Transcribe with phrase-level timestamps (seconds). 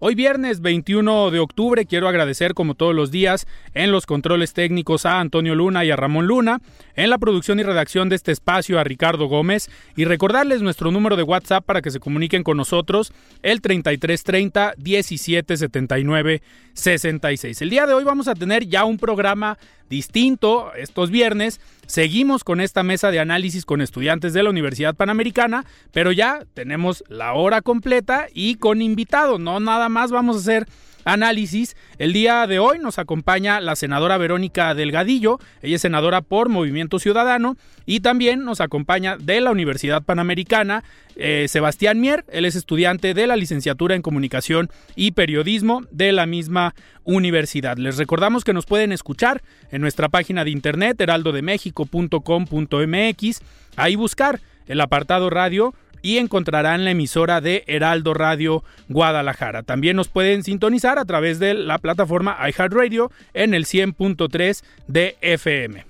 [0.00, 5.06] Hoy viernes 21 de octubre quiero agradecer como todos los días en los controles técnicos
[5.06, 6.60] a Antonio Luna y a Ramón Luna,
[6.96, 11.14] en la producción y redacción de este espacio a Ricardo Gómez y recordarles nuestro número
[11.16, 13.12] de WhatsApp para que se comuniquen con nosotros
[13.42, 17.62] el 3330 1779 66.
[17.62, 21.60] El día de hoy vamos a tener ya un programa distinto estos viernes.
[21.86, 27.04] Seguimos con esta mesa de análisis con estudiantes de la Universidad Panamericana, pero ya tenemos
[27.08, 30.66] la hora completa y con invitado, no nada más vamos a hacer
[31.04, 31.76] análisis.
[31.98, 36.98] El día de hoy nos acompaña la senadora Verónica Delgadillo, ella es senadora por Movimiento
[36.98, 40.82] Ciudadano, y también nos acompaña de la Universidad Panamericana
[41.16, 46.26] eh, Sebastián Mier, él es estudiante de la licenciatura en Comunicación y Periodismo de la
[46.26, 46.74] misma
[47.04, 47.76] universidad.
[47.76, 49.40] Les recordamos que nos pueden escuchar
[49.70, 53.42] en nuestra página de internet heraldodemexico.com.mx,
[53.76, 55.72] ahí buscar el apartado radio
[56.04, 59.62] y encontrarán la emisora de Heraldo Radio Guadalajara.
[59.62, 65.86] También nos pueden sintonizar a través de la plataforma iHeartRadio en el 100.3 de FM.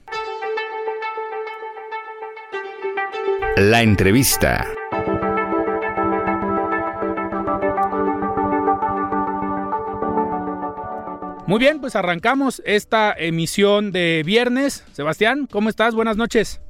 [3.56, 4.68] La entrevista.
[11.48, 14.84] Muy bien, pues arrancamos esta emisión de viernes.
[14.92, 15.96] Sebastián, ¿cómo estás?
[15.96, 16.60] Buenas noches.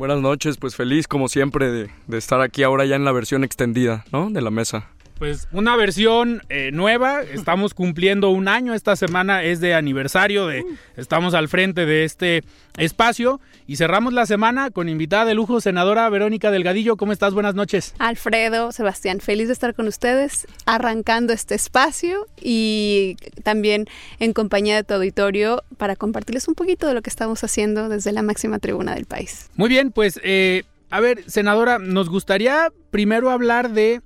[0.00, 3.44] Buenas noches, pues feliz como siempre de, de, estar aquí ahora ya en la versión
[3.44, 4.30] extendida, ¿no?
[4.30, 4.88] De la mesa.
[5.20, 10.64] Pues una versión eh, nueva, estamos cumpliendo un año, esta semana es de aniversario, de
[10.96, 12.42] estamos al frente de este
[12.78, 17.34] espacio y cerramos la semana con invitada de lujo, senadora Verónica Delgadillo, ¿cómo estás?
[17.34, 17.92] Buenas noches.
[17.98, 23.88] Alfredo, Sebastián, feliz de estar con ustedes, arrancando este espacio y también
[24.20, 28.12] en compañía de tu auditorio para compartirles un poquito de lo que estamos haciendo desde
[28.12, 29.50] la máxima tribuna del país.
[29.54, 34.00] Muy bien, pues eh, a ver, senadora, nos gustaría primero hablar de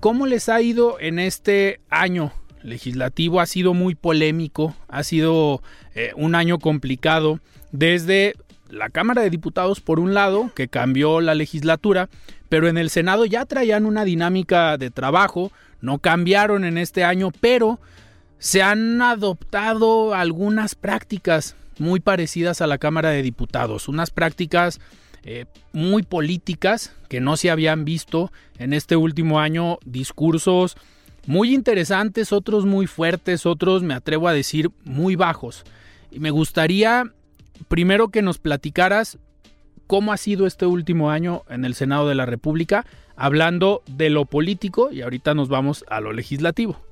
[0.00, 2.32] ¿Cómo les ha ido en este año
[2.62, 3.40] legislativo?
[3.40, 5.60] Ha sido muy polémico, ha sido
[5.94, 7.40] eh, un año complicado
[7.72, 8.34] desde
[8.70, 12.08] la Cámara de Diputados por un lado, que cambió la legislatura,
[12.48, 15.50] pero en el Senado ya traían una dinámica de trabajo,
[15.80, 17.80] no cambiaron en este año, pero
[18.38, 24.80] se han adoptado algunas prácticas muy parecidas a la Cámara de Diputados, unas prácticas
[25.30, 25.44] eh,
[25.74, 30.74] muy políticas que no se habían visto en este último año, discursos
[31.26, 35.64] muy interesantes, otros muy fuertes, otros me atrevo a decir muy bajos.
[36.10, 37.12] Y me gustaría
[37.68, 39.18] primero que nos platicaras
[39.86, 44.24] cómo ha sido este último año en el Senado de la República, hablando de lo
[44.24, 46.87] político y ahorita nos vamos a lo legislativo.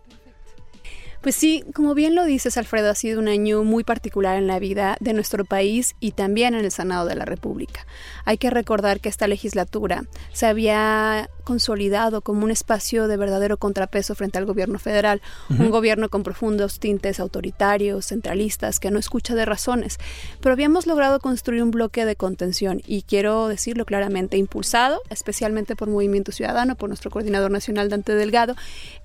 [1.26, 4.60] Pues sí, como bien lo dices, Alfredo, ha sido un año muy particular en la
[4.60, 7.84] vida de nuestro país y también en el Senado de la República.
[8.24, 14.14] Hay que recordar que esta legislatura se había consolidado como un espacio de verdadero contrapeso
[14.14, 19.44] frente al gobierno federal, un gobierno con profundos tintes autoritarios, centralistas, que no escucha de
[19.44, 19.98] razones,
[20.40, 25.88] pero habíamos logrado construir un bloque de contención y quiero decirlo claramente, impulsado especialmente por
[25.88, 28.56] Movimiento Ciudadano, por nuestro coordinador nacional Dante Delgado,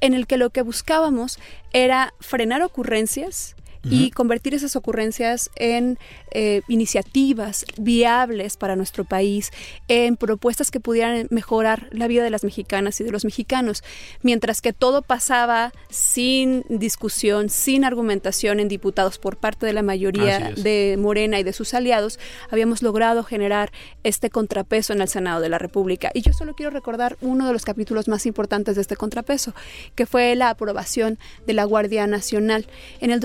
[0.02, 1.40] en el que lo que buscábamos
[1.74, 5.98] era frenar ocurrencias, y convertir esas ocurrencias en
[6.32, 9.52] eh, iniciativas viables para nuestro país,
[9.88, 13.84] en propuestas que pudieran mejorar la vida de las mexicanas y de los mexicanos,
[14.22, 20.52] mientras que todo pasaba sin discusión, sin argumentación en diputados por parte de la mayoría
[20.52, 22.20] de Morena y de sus aliados,
[22.50, 23.72] habíamos logrado generar
[24.04, 26.12] este contrapeso en el Senado de la República.
[26.14, 29.54] Y yo solo quiero recordar uno de los capítulos más importantes de este contrapeso,
[29.96, 32.68] que fue la aprobación de la Guardia Nacional.
[33.00, 33.20] En el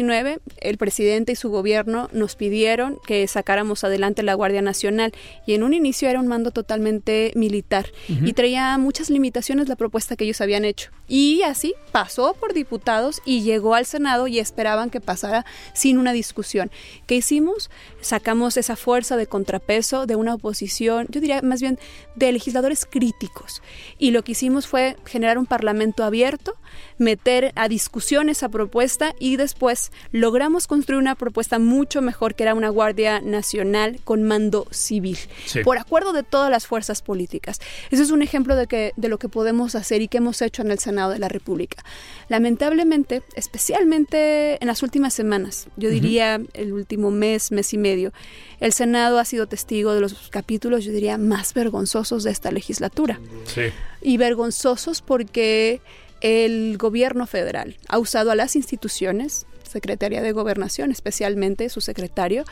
[0.00, 5.12] 2019 el presidente y su gobierno nos pidieron que sacáramos adelante la Guardia Nacional
[5.46, 10.16] y en un inicio era un mando totalmente militar y traía muchas limitaciones la propuesta
[10.16, 10.90] que ellos habían hecho.
[11.08, 15.44] Y así pasó por diputados y llegó al Senado y esperaban que pasara
[15.74, 16.70] sin una discusión.
[17.06, 17.70] ¿Qué hicimos?
[18.00, 21.78] Sacamos esa fuerza de contrapeso de una oposición, yo diría más bien
[22.14, 23.62] de legisladores críticos.
[23.98, 26.54] Y lo que hicimos fue generar un parlamento abierto,
[27.00, 32.54] meter a discusión esa propuesta y después logramos construir una propuesta mucho mejor que era
[32.54, 35.18] una Guardia Nacional con mando civil,
[35.64, 37.60] por acuerdo de todas las fuerzas políticas.
[37.90, 40.62] Ese es un ejemplo de, que, de lo que podemos hacer y que hemos hecho
[40.62, 41.82] en el Senado de la República.
[42.28, 48.12] Lamentablemente, especialmente en las últimas semanas, yo diría el último mes, mes y medio,
[48.60, 53.18] el Senado ha sido testigo de los capítulos, yo diría, más vergonzosos de esta legislatura.
[53.46, 53.62] Sí.
[54.02, 55.80] Y vergonzosos porque
[56.20, 62.44] el gobierno federal ha usado a las instituciones, Secretaría de Gobernación especialmente, su secretario,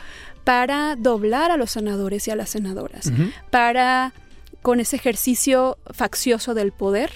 [0.43, 3.11] para doblar a los senadores y a las senadoras,
[3.49, 4.13] para,
[4.61, 7.11] con ese ejercicio faccioso del poder,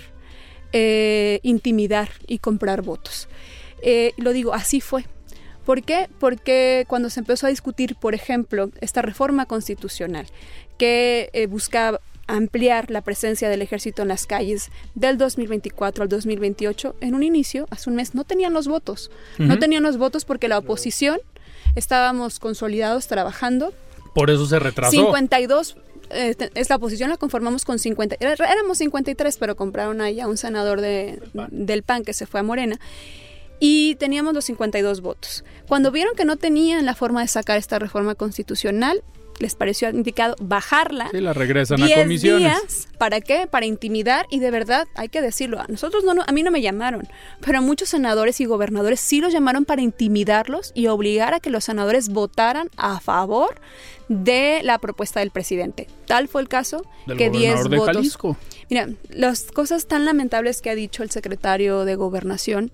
[0.74, 3.28] eh, intimidar y comprar votos.
[3.82, 5.06] Eh, lo digo, así fue.
[5.66, 6.10] ¿Por qué?
[6.20, 10.28] Porque cuando se empezó a discutir, por ejemplo, esta reforma constitucional
[10.78, 12.02] que eh, buscaba
[12.34, 17.68] ampliar la presencia del ejército en las calles del 2024 al 2028, en un inicio,
[17.70, 19.12] hace un mes, no tenían los votos.
[19.38, 21.20] No tenían los votos porque la oposición
[21.76, 23.74] estábamos consolidados trabajando.
[24.16, 24.92] Por eso se retrasó.
[24.92, 25.78] 52
[26.10, 30.38] eh, es la oposición la conformamos con 50, éramos 53, pero compraron ahí a un
[30.38, 31.22] senador de,
[31.52, 32.80] del PAN que se fue a Morena
[33.60, 35.44] y teníamos los 52 votos.
[35.68, 39.04] Cuando vieron que no tenían la forma de sacar esta reforma constitucional,
[39.40, 41.10] les pareció indicado bajarla.
[41.12, 42.40] Sí, la regresan a comisiones.
[42.40, 42.88] días.
[42.98, 43.48] ¿Para qué?
[43.48, 46.62] Para intimidar y de verdad, hay que decirlo, a nosotros no, a mí no me
[46.62, 47.08] llamaron,
[47.42, 51.50] pero a muchos senadores y gobernadores sí los llamaron para intimidarlos y obligar a que
[51.50, 53.60] los senadores votaran a favor
[54.08, 55.88] de la propuesta del presidente.
[56.08, 56.86] Tal fue el caso
[57.18, 58.18] que 10 votos.
[58.70, 62.72] Mira, las cosas tan lamentables que ha dicho el secretario de Gobernación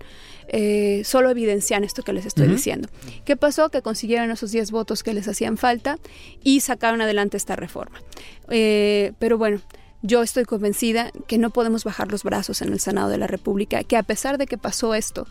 [0.52, 2.88] eh, solo evidencian esto que les estoy diciendo.
[3.24, 3.68] ¿Qué pasó?
[3.68, 5.98] Que consiguieron esos 10 votos que les hacían falta
[6.42, 8.02] y sacaron adelante esta reforma.
[8.48, 9.60] Eh, pero bueno,
[10.02, 13.84] yo estoy convencida que no podemos bajar los brazos en el Senado de la República,
[13.84, 15.28] que a pesar de que pasó esto,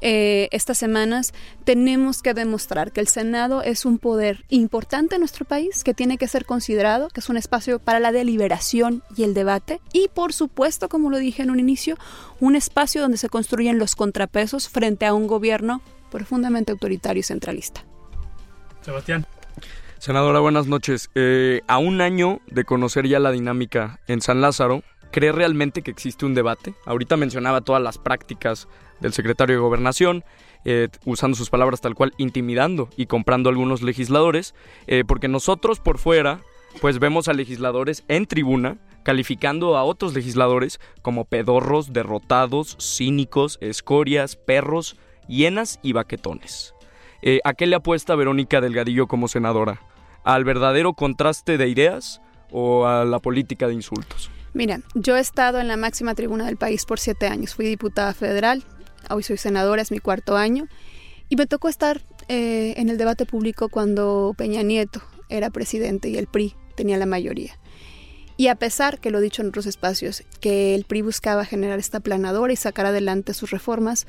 [0.00, 1.32] eh, estas semanas,
[1.64, 6.18] tenemos que demostrar que el Senado es un poder importante en nuestro país, que tiene
[6.18, 10.32] que ser considerado, que es un espacio para la deliberación y el debate, y por
[10.32, 11.96] supuesto, como lo dije en un inicio,
[12.40, 17.84] un espacio donde se construyen los contrapesos frente a un gobierno profundamente autoritario y centralista.
[18.82, 19.26] Sebastián.
[19.98, 21.10] Senadora, buenas noches.
[21.16, 25.90] Eh, a un año de conocer ya la dinámica en San Lázaro, ¿cree realmente que
[25.90, 26.74] existe un debate?
[26.86, 28.68] Ahorita mencionaba todas las prácticas
[29.00, 30.24] del secretario de Gobernación,
[30.64, 34.54] eh, usando sus palabras tal cual, intimidando y comprando a algunos legisladores,
[34.86, 36.40] eh, porque nosotros por fuera,
[36.80, 44.36] pues vemos a legisladores en tribuna calificando a otros legisladores como pedorros, derrotados, cínicos, escorias,
[44.36, 44.96] perros,
[45.28, 46.74] hienas y baquetones.
[47.22, 49.80] Eh, ¿A qué le apuesta Verónica Delgadillo como senadora?
[50.24, 52.20] ¿Al verdadero contraste de ideas
[52.50, 54.30] o a la política de insultos?
[54.58, 57.54] Mira, yo he estado en la máxima tribuna del país por siete años.
[57.54, 58.64] Fui diputada federal,
[59.08, 60.66] hoy soy senadora, es mi cuarto año,
[61.28, 66.16] y me tocó estar eh, en el debate público cuando Peña Nieto era presidente y
[66.16, 67.56] el PRI tenía la mayoría.
[68.36, 71.78] Y a pesar, que lo he dicho en otros espacios, que el PRI buscaba generar
[71.78, 74.08] esta planadora y sacar adelante sus reformas,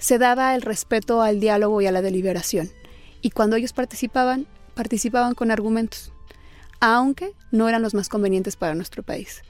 [0.00, 2.68] se daba el respeto al diálogo y a la deliberación.
[3.22, 6.12] Y cuando ellos participaban, participaban con argumentos,
[6.80, 9.44] aunque no eran los más convenientes para nuestro país.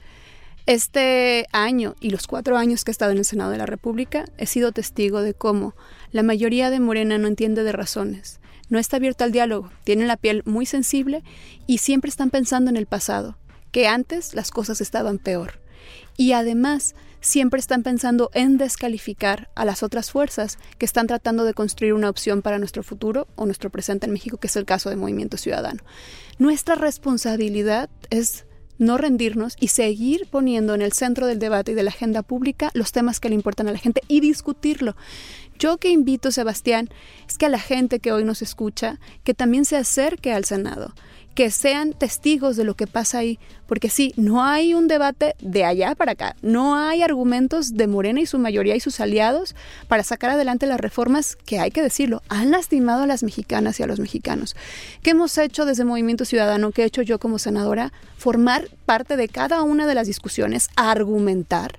[0.65, 4.25] Este año y los cuatro años que he estado en el Senado de la República,
[4.39, 5.75] he sido testigo de cómo
[6.11, 8.39] la mayoría de Morena no entiende de razones,
[8.69, 11.23] no está abierta al diálogo, tienen la piel muy sensible
[11.67, 13.37] y siempre están pensando en el pasado,
[13.71, 15.59] que antes las cosas estaban peor.
[16.17, 21.53] Y además, siempre están pensando en descalificar a las otras fuerzas que están tratando de
[21.53, 24.89] construir una opción para nuestro futuro o nuestro presente en México, que es el caso
[24.89, 25.83] de Movimiento Ciudadano.
[26.39, 28.45] Nuestra responsabilidad es
[28.77, 32.71] no rendirnos y seguir poniendo en el centro del debate y de la agenda pública
[32.73, 34.95] los temas que le importan a la gente y discutirlo.
[35.57, 36.89] Yo que invito, Sebastián,
[37.27, 40.93] es que a la gente que hoy nos escucha, que también se acerque al Senado,
[41.35, 45.65] que sean testigos de lo que pasa ahí, porque sí, no hay un debate de
[45.65, 49.53] allá para acá, no hay argumentos de Morena y su mayoría y sus aliados
[49.89, 53.83] para sacar adelante las reformas que hay que decirlo, han lastimado a las mexicanas y
[53.83, 54.55] a los mexicanos.
[55.03, 56.71] ¿Qué hemos hecho desde Movimiento Ciudadano?
[56.71, 57.91] ¿Qué he hecho yo como senadora?
[58.17, 61.77] Formar parte de cada una de las discusiones, argumentar,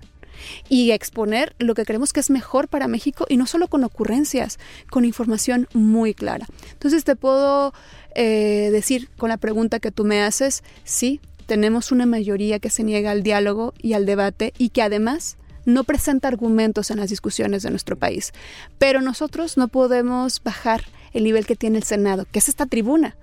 [0.68, 4.58] y exponer lo que creemos que es mejor para México y no solo con ocurrencias,
[4.90, 6.46] con información muy clara.
[6.72, 7.72] Entonces te puedo
[8.18, 12.82] eh, decir con la pregunta que tú me haces, sí, tenemos una mayoría que se
[12.82, 17.62] niega al diálogo y al debate y que además no presenta argumentos en las discusiones
[17.62, 18.32] de nuestro país.
[18.78, 23.16] Pero nosotros no podemos bajar el nivel que tiene el Senado, que es esta tribuna.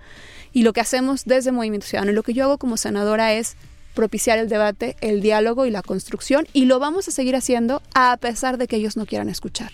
[0.52, 3.56] Y lo que hacemos desde Movimiento Ciudadano y lo que yo hago como senadora es
[3.96, 8.16] propiciar el debate, el diálogo y la construcción y lo vamos a seguir haciendo a
[8.18, 9.72] pesar de que ellos no quieran escuchar.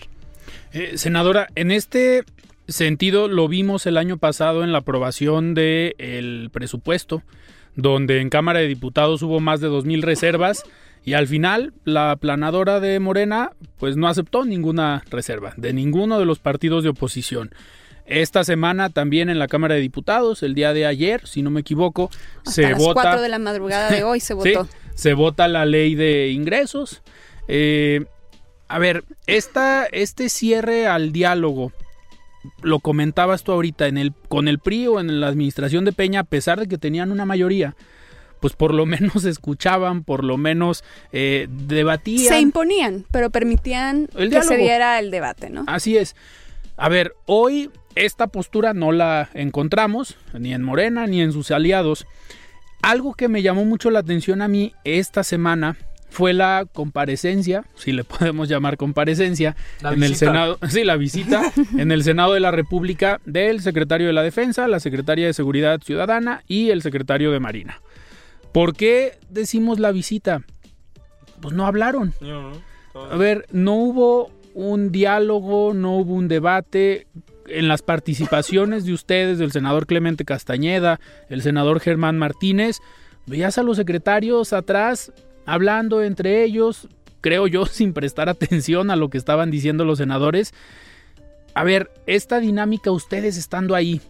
[0.72, 2.24] Eh, senadora, en este
[2.70, 7.22] sentido lo vimos el año pasado en la aprobación del presupuesto,
[7.76, 10.64] donde en Cámara de Diputados hubo más de 2.000 reservas
[11.04, 16.26] y al final la planadora de Morena pues no aceptó ninguna reserva de ninguno de
[16.26, 17.50] los partidos de oposición.
[18.06, 21.60] Esta semana también en la Cámara de Diputados, el día de ayer, si no me
[21.60, 22.10] equivoco,
[22.44, 23.02] se las vota.
[23.02, 24.68] 4 de la madrugada de hoy se votó.
[24.94, 27.02] se vota la ley de ingresos.
[27.46, 28.04] Eh,
[28.66, 31.72] a ver, esta, este cierre al diálogo,
[32.62, 36.20] lo comentabas tú ahorita, en el, con el PRI o en la administración de Peña,
[36.20, 37.76] a pesar de que tenían una mayoría,
[38.40, 42.28] pues por lo menos escuchaban, por lo menos eh, debatían.
[42.32, 45.64] Se imponían, pero permitían que se diera el debate, ¿no?
[45.66, 46.16] Así es.
[46.76, 52.06] A ver, hoy esta postura no la encontramos, ni en Morena, ni en sus aliados.
[52.82, 55.76] Algo que me llamó mucho la atención a mí esta semana
[56.10, 61.92] fue la comparecencia, si le podemos llamar comparecencia, en el Senado, sí, la visita en
[61.92, 66.42] el Senado de la República del secretario de la Defensa, la secretaria de Seguridad Ciudadana
[66.46, 67.80] y el secretario de Marina.
[68.52, 70.42] ¿Por qué decimos la visita?
[71.40, 72.12] Pues no hablaron.
[72.94, 77.06] A ver, no hubo un diálogo, no hubo un debate.
[77.46, 82.78] En las participaciones de ustedes, del senador Clemente Castañeda, el senador Germán Martínez,
[83.26, 85.12] veías a los secretarios atrás
[85.46, 86.88] hablando entre ellos,
[87.20, 90.54] creo yo, sin prestar atención a lo que estaban diciendo los senadores.
[91.54, 94.00] A ver, esta dinámica, ustedes estando ahí,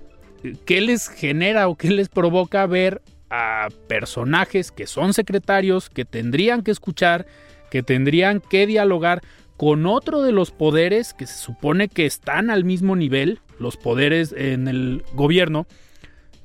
[0.67, 6.63] ¿qué les genera o qué les provoca ver a personajes que son secretarios, que tendrían
[6.63, 7.27] que escuchar,
[7.71, 9.23] que tendrían que dialogar
[9.57, 14.33] con otro de los poderes que se supone que están al mismo nivel, los poderes
[14.37, 15.67] en el gobierno,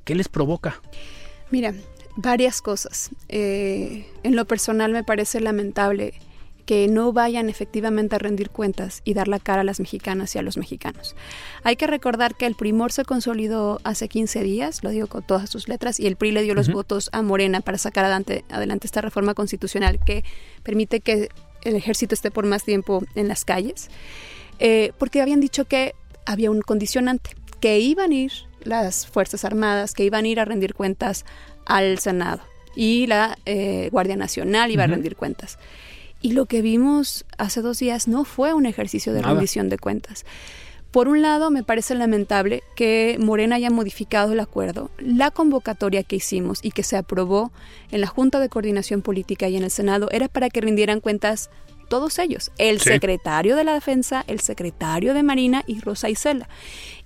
[0.04, 0.80] ¿qué les provoca?
[1.50, 1.74] Mira,
[2.16, 3.10] varias cosas.
[3.28, 6.14] Eh, en lo personal me parece lamentable
[6.66, 10.38] que no vayan efectivamente a rendir cuentas y dar la cara a las mexicanas y
[10.38, 11.14] a los mexicanos.
[11.62, 15.48] Hay que recordar que el primor se consolidó hace 15 días, lo digo con todas
[15.48, 18.88] sus letras, y el PRI le dio los votos a Morena para sacar adelante, adelante
[18.88, 20.24] esta reforma constitucional que
[20.64, 21.28] permite que
[21.62, 23.88] el ejército esté por más tiempo en las calles,
[24.58, 25.94] eh, porque habían dicho que
[26.26, 27.30] había un condicionante,
[27.60, 28.32] que iban a ir
[28.64, 31.24] las Fuerzas Armadas, que iban a ir a rendir cuentas
[31.66, 32.40] al Senado
[32.74, 35.58] y la eh, Guardia Nacional iba a rendir cuentas.
[36.22, 40.24] Y lo que vimos hace dos días no fue un ejercicio de rendición de cuentas.
[40.90, 46.16] Por un lado, me parece lamentable que Morena haya modificado el acuerdo, la convocatoria que
[46.16, 47.52] hicimos y que se aprobó
[47.90, 51.50] en la Junta de Coordinación Política y en el Senado era para que rindieran cuentas
[51.88, 56.48] todos ellos, el secretario de la Defensa, el secretario de Marina y Rosa Isela.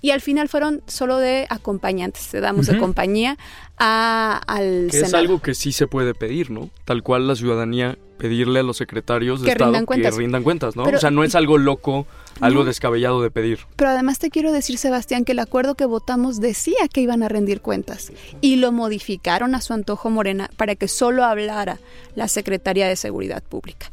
[0.02, 3.36] Y al final fueron solo de acompañantes, te damos de compañía
[3.76, 6.70] a, al que Es algo que sí se puede pedir, ¿no?
[6.84, 10.14] Tal cual la ciudadanía pedirle a los secretarios de que Estado rindan cuentas.
[10.14, 10.82] que rindan cuentas, ¿no?
[10.84, 12.06] o sea, no es algo loco,
[12.40, 13.60] algo descabellado de pedir.
[13.76, 17.30] Pero además te quiero decir, Sebastián, que el acuerdo que votamos decía que iban a
[17.30, 21.78] rendir cuentas y lo modificaron a su antojo Morena para que solo hablara
[22.14, 23.90] la Secretaría de Seguridad Pública.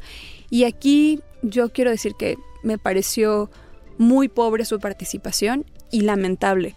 [0.50, 3.50] Y aquí yo quiero decir que me pareció
[3.98, 6.74] muy pobre su participación y lamentable.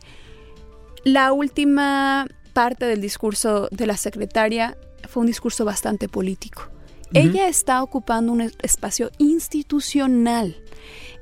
[1.03, 6.69] La última parte del discurso de la secretaria fue un discurso bastante político.
[7.13, 10.55] Ella está ocupando un espacio institucional.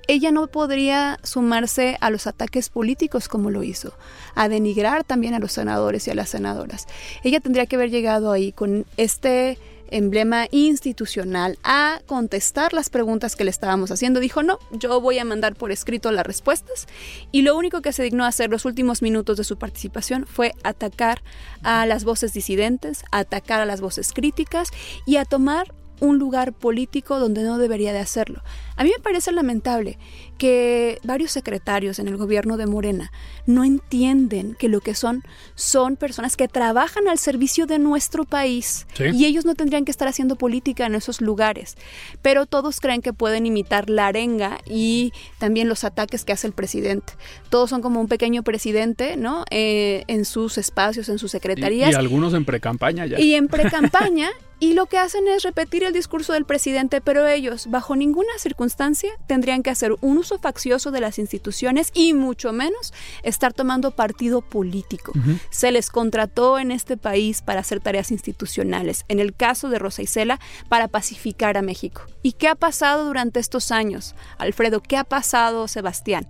[0.08, 3.94] Ella no podría sumarse a los ataques políticos como lo hizo,
[4.36, 6.88] a denigrar también a los senadores y a las senadoras.
[7.24, 9.58] Ella tendría que haber llegado ahí con este
[9.92, 14.20] emblema institucional a contestar las preguntas que le estábamos haciendo.
[14.20, 16.88] Dijo, no, yo voy a mandar por escrito las respuestas
[17.32, 21.22] y lo único que se dignó hacer los últimos minutos de su participación fue atacar
[21.64, 24.70] a las voces disidentes, atacar a las voces críticas
[25.06, 28.42] y a tomar un lugar político donde no debería de hacerlo.
[28.76, 29.98] A mí me parece lamentable
[30.38, 33.12] que varios secretarios en el gobierno de Morena
[33.46, 35.22] no entienden que lo que son
[35.56, 40.08] son personas que trabajan al servicio de nuestro país y ellos no tendrían que estar
[40.08, 41.76] haciendo política en esos lugares.
[42.22, 46.54] Pero todos creen que pueden imitar la arenga y también los ataques que hace el
[46.54, 47.14] presidente.
[47.50, 49.44] Todos son como un pequeño presidente, ¿no?
[49.52, 51.90] Eh, en sus espacios, en sus secretarías.
[51.90, 53.20] Y, y algunos en precampaña ya.
[53.20, 54.30] Y en precampaña.
[54.60, 59.12] y lo que hacen es repetir el discurso del presidente, pero ellos, bajo ninguna circunstancia,
[59.28, 64.42] tendrían que hacer un uso faccioso de las instituciones y mucho menos estar tomando partido
[64.42, 65.14] político.
[65.50, 70.02] Se les contrató en este país para hacer tareas institucionales, en el caso de Rosa
[70.02, 72.02] Isela, para pacificar a México.
[72.22, 74.16] ¿Y qué ha pasado durante estos años?
[74.38, 76.28] Alfredo, ¿qué ha pasado, Sebastián?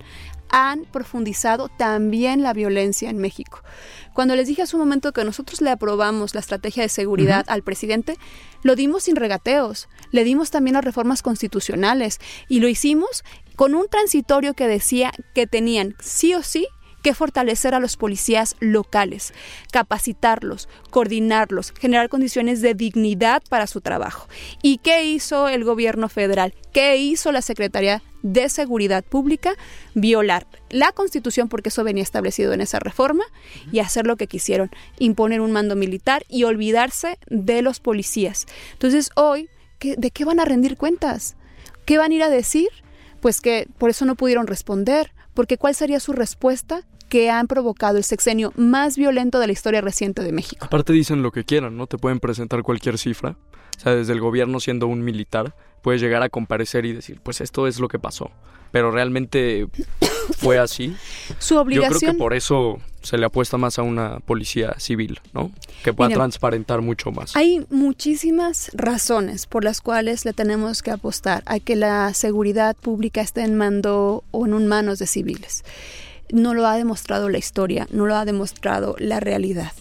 [0.49, 3.61] han profundizado también la violencia en México.
[4.19, 7.63] Cuando les dije hace un momento que nosotros le aprobamos la estrategia de seguridad al
[7.63, 8.17] presidente,
[8.63, 13.23] lo dimos sin regateos, le dimos también las reformas constitucionales y lo hicimos
[13.55, 16.67] con un transitorio que decía que tenían sí o sí
[17.01, 19.33] que fortalecer a los policías locales,
[19.71, 24.27] capacitarlos, coordinarlos, generar condiciones de dignidad para su trabajo.
[24.61, 26.53] ¿Y qué hizo el gobierno federal?
[26.73, 29.53] ¿Qué hizo la Secretaría de Seguridad Pública?
[29.93, 33.23] Violar la Constitución, porque eso venía establecido en esa reforma,
[33.71, 38.45] y hacer lo que quisieron, imponer un mando militar y olvidarse de los policías.
[38.73, 41.35] Entonces, hoy, ¿de qué van a rendir cuentas?
[41.85, 42.69] ¿Qué van a ir a decir?
[43.19, 46.83] Pues que por eso no pudieron responder, porque ¿cuál sería su respuesta?
[47.09, 50.63] que han provocado el sexenio más violento de la historia reciente de México.
[50.63, 51.87] Aparte dicen lo que quieran, ¿no?
[51.87, 53.35] Te pueden presentar cualquier cifra.
[53.77, 57.41] O sea, desde el gobierno siendo un militar, puedes llegar a comparecer y decir, pues
[57.41, 58.29] esto es lo que pasó.
[58.71, 59.67] Pero realmente
[60.37, 60.95] fue así.
[61.39, 61.93] Su obligación.
[61.93, 65.51] Yo creo que por eso se le apuesta más a una policía civil, ¿no?
[65.83, 67.35] Que pueda transparentar mucho más.
[67.35, 73.21] Hay muchísimas razones por las cuales le tenemos que apostar a que la seguridad pública
[73.21, 75.63] esté en mando o en manos de civiles.
[76.31, 79.71] No lo ha demostrado la historia, no lo ha demostrado la realidad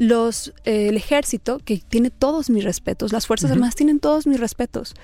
[0.00, 4.40] los, eh, el ejército, que tiene todos mis respetos, las Fuerzas Armadas tienen todos mis
[4.40, 4.94] respetos,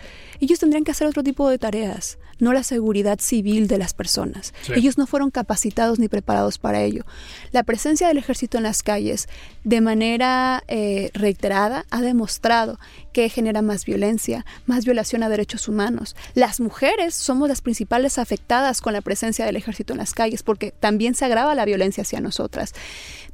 [0.40, 4.54] ellos tendrían que hacer otro tipo de tareas, no la seguridad civil de las personas.
[4.74, 7.04] Ellos no fueron capacitados ni preparados para ello.
[7.52, 9.28] La presencia del ejército en las calles,
[9.64, 12.78] de manera eh, reiterada, ha demostrado
[13.12, 16.16] que genera más violencia, más violación a derechos humanos.
[16.34, 20.72] Las mujeres somos las principales afectadas con la presencia del ejército en las calles porque
[20.72, 22.72] también se agrava la violencia hacia nosotras.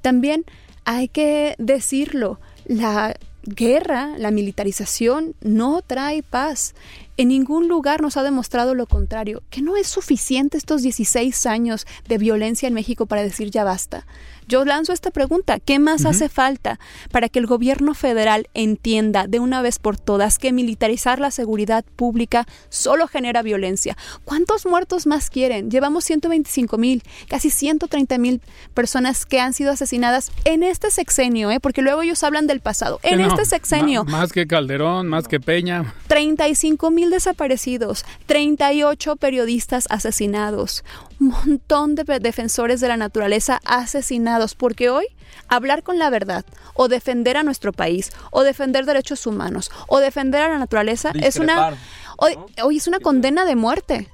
[0.01, 0.45] También
[0.85, 6.75] hay que decirlo, la guerra, la militarización no trae paz.
[7.19, 11.87] En ningún lugar nos ha demostrado lo contrario, que no es suficiente estos 16 años
[12.09, 14.07] de violencia en México para decir ya basta.
[14.49, 16.79] Yo lanzo esta pregunta, ¿qué más hace falta
[17.11, 21.85] para que el gobierno federal entienda de una vez por todas que militarizar la seguridad
[21.97, 23.97] pública solo genera violencia?
[24.25, 25.71] ¿Cuántos muertos más quieren?
[25.71, 28.41] Llevamos 125 mil, casi 130 mil
[28.75, 31.61] personas que han sido asesinadas en este sexenio, ¿eh?
[31.61, 32.99] porque luego ellos hablan del pasado.
[33.03, 34.05] En este sexenio.
[34.05, 35.95] Más que Calderón, más que Peña.
[36.09, 40.85] 35 mil desaparecidos, 38 periodistas asesinados,
[41.21, 45.07] un montón de defensores de la naturaleza asesinados, porque hoy
[45.49, 50.43] hablar con la verdad o defender a nuestro país o defender derechos humanos o defender
[50.43, 51.75] a la naturaleza es una
[52.19, 54.09] hoy, hoy es una condena de muerte.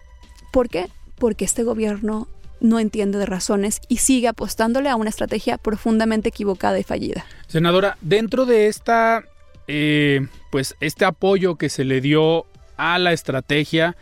[0.53, 0.88] ¿Por qué?
[1.18, 2.29] Porque este gobierno
[2.61, 7.24] no entiende de razones y sigue apostándole a una estrategia profundamente equivocada y fallida.
[7.46, 9.24] Senadora, dentro de esta,
[9.66, 12.46] eh, pues este apoyo que se le dio
[12.79, 13.97] a la estrategia,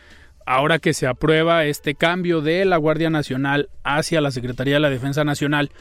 [0.46, 4.90] ahora que se aprueba este cambio de la Guardia Nacional hacia la Secretaría de la
[4.90, 5.72] Defensa Nacional,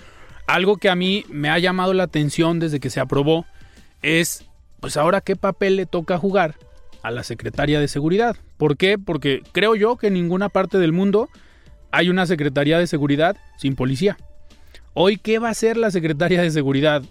[0.48, 3.46] algo que a mí me ha llamado la atención desde que se aprobó
[4.02, 4.46] es,
[4.80, 6.56] pues ahora qué papel le toca jugar
[7.04, 8.36] a la Secretaría de Seguridad.
[8.58, 8.98] ¿Por qué?
[8.98, 11.30] Porque creo yo que en ninguna parte del mundo
[11.92, 14.18] hay una Secretaría de Seguridad sin policía.
[14.94, 17.04] Hoy, ¿qué va a hacer la Secretaría de Seguridad?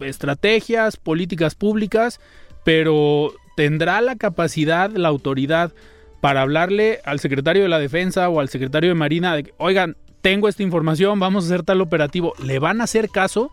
[0.00, 2.20] Estrategias, políticas públicas,
[2.64, 5.72] pero ¿tendrá la capacidad, la autoridad
[6.20, 10.48] para hablarle al secretario de la Defensa o al secretario de Marina de, oigan, tengo
[10.48, 12.34] esta información, vamos a hacer tal operativo?
[12.42, 13.50] ¿Le van a hacer caso?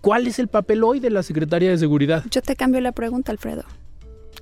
[0.00, 2.24] ¿Cuál es el papel hoy de la Secretaría de Seguridad?
[2.30, 3.64] Yo te cambio la pregunta, Alfredo.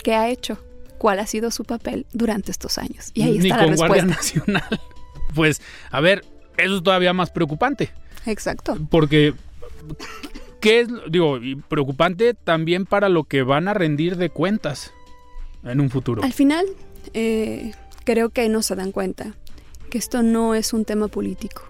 [0.02, 0.58] ¿Qué ha hecho?
[0.98, 3.10] ¿Cuál ha sido su papel durante estos años?
[3.14, 4.40] Y ahí Ni está con la Guardia respuesta.
[4.40, 4.80] Nacional.
[5.34, 6.24] Pues, a ver,
[6.56, 7.90] eso es todavía más preocupante.
[8.24, 8.78] Exacto.
[8.90, 9.34] Porque,
[10.60, 14.92] ¿qué es, digo, preocupante también para lo que van a rendir de cuentas
[15.64, 16.22] en un futuro?
[16.22, 16.66] Al final,
[17.14, 17.72] eh,
[18.04, 19.34] creo que no se dan cuenta
[19.90, 21.62] que esto no es un tema político.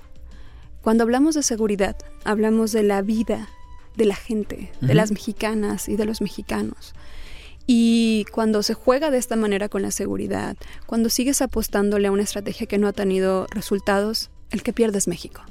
[0.82, 3.48] Cuando hablamos de seguridad, hablamos de la vida
[3.96, 6.94] de la gente, de las mexicanas y de los mexicanos.
[7.66, 12.22] Y cuando se juega de esta manera con la seguridad, cuando sigues apostándole a una
[12.22, 15.42] estrategia que no ha tenido resultados, el que pierde es México.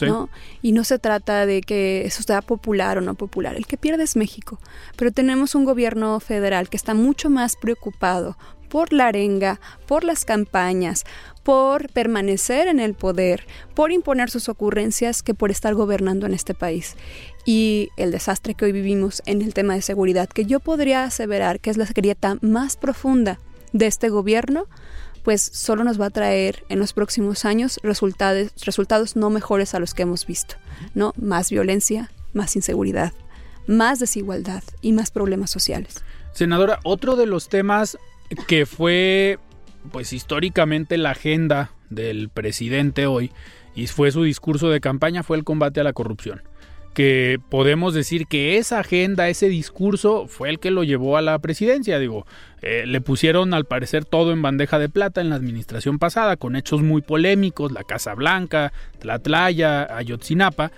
[0.00, 0.28] ¿No?
[0.62, 4.04] Y no se trata de que eso sea popular o no popular, el que pierde
[4.04, 4.58] es México.
[4.96, 8.36] Pero tenemos un gobierno federal que está mucho más preocupado
[8.68, 11.04] por la arenga, por las campañas,
[11.42, 16.54] por permanecer en el poder, por imponer sus ocurrencias que por estar gobernando en este
[16.54, 16.96] país.
[17.44, 21.60] Y el desastre que hoy vivimos en el tema de seguridad, que yo podría aseverar
[21.60, 23.38] que es la grieta más profunda
[23.72, 24.66] de este gobierno,
[25.26, 29.80] pues solo nos va a traer en los próximos años resultados, resultados no mejores a
[29.80, 30.54] los que hemos visto,
[30.94, 31.14] ¿no?
[31.20, 33.12] Más violencia, más inseguridad,
[33.66, 36.04] más desigualdad y más problemas sociales.
[36.32, 37.98] Senadora, otro de los temas
[38.46, 39.40] que fue,
[39.90, 43.32] pues históricamente la agenda del presidente hoy
[43.74, 46.42] y fue su discurso de campaña fue el combate a la corrupción.
[46.96, 51.38] Que podemos decir que esa agenda, ese discurso fue el que lo llevó a la
[51.40, 51.98] presidencia.
[51.98, 52.26] Digo,
[52.62, 56.56] eh, le pusieron al parecer todo en bandeja de plata en la administración pasada, con
[56.56, 60.72] hechos muy polémicos, la Casa Blanca, Tlatlaya, Ayotzinapa,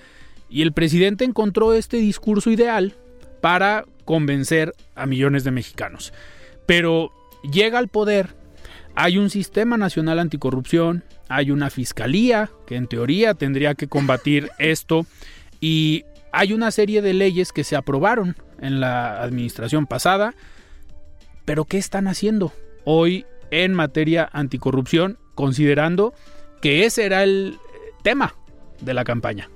[0.50, 2.96] y el presidente encontró este discurso ideal
[3.40, 6.12] para convencer a millones de mexicanos.
[6.66, 7.12] Pero
[7.48, 8.34] llega al poder,
[8.96, 15.06] hay un sistema nacional anticorrupción, hay una fiscalía que en teoría tendría que combatir esto
[15.60, 20.34] y hay una serie de leyes que se aprobaron en la administración pasada,
[21.44, 22.52] pero ¿qué están haciendo
[22.84, 26.12] hoy en materia anticorrupción considerando
[26.60, 27.58] que ese era el
[28.02, 28.34] tema
[28.80, 29.48] de la campaña?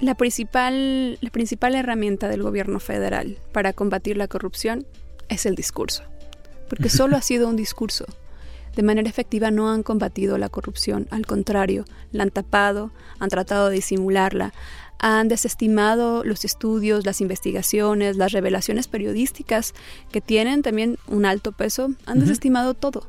[0.00, 4.84] La principal, la principal herramienta del gobierno federal para combatir la corrupción
[5.28, 6.02] es el discurso,
[6.68, 8.04] porque solo ha sido un discurso.
[8.74, 13.68] De manera efectiva no han combatido la corrupción, al contrario, la han tapado, han tratado
[13.68, 14.54] de disimularla,
[15.02, 19.74] han desestimado los estudios, las investigaciones, las revelaciones periodísticas
[20.12, 23.08] que tienen también un alto peso, han desestimado todo.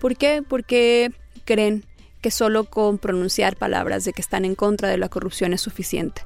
[0.00, 0.42] ¿Por qué?
[0.46, 1.12] Porque
[1.44, 1.84] creen
[2.20, 6.22] que solo con pronunciar palabras de que están en contra de la corrupción es suficiente.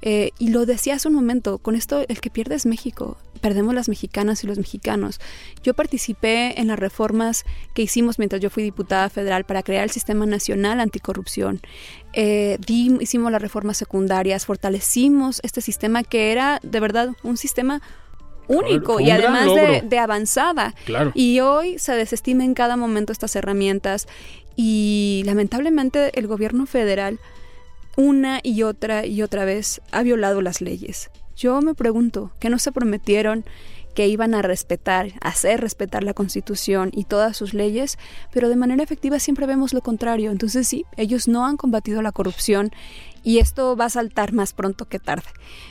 [0.00, 3.74] Eh, y lo decía hace un momento, con esto el que pierde es México, perdemos
[3.74, 5.20] las mexicanas y los mexicanos.
[5.64, 9.90] Yo participé en las reformas que hicimos mientras yo fui diputada federal para crear el
[9.90, 11.60] Sistema Nacional Anticorrupción.
[12.20, 17.80] Eh, hicimos las reformas secundarias, fortalecimos este sistema que era de verdad un sistema
[18.48, 19.46] único y además
[19.84, 20.74] de, avanzada.
[21.14, 24.08] Y hoy se desestima en cada momento estas herramientas
[24.56, 27.20] y lamentablemente el gobierno federal
[27.94, 31.12] una y otra y otra vez ha violado las leyes.
[31.36, 33.44] Yo me pregunto, ¿qué no se prometieron
[33.98, 37.98] que iban a respetar, hacer respetar la Constitución y todas sus leyes,
[38.32, 40.30] pero de manera efectiva siempre vemos lo contrario.
[40.30, 42.70] Entonces sí, ellos no han combatido la corrupción
[43.24, 45.26] y esto va a saltar más pronto que tarde.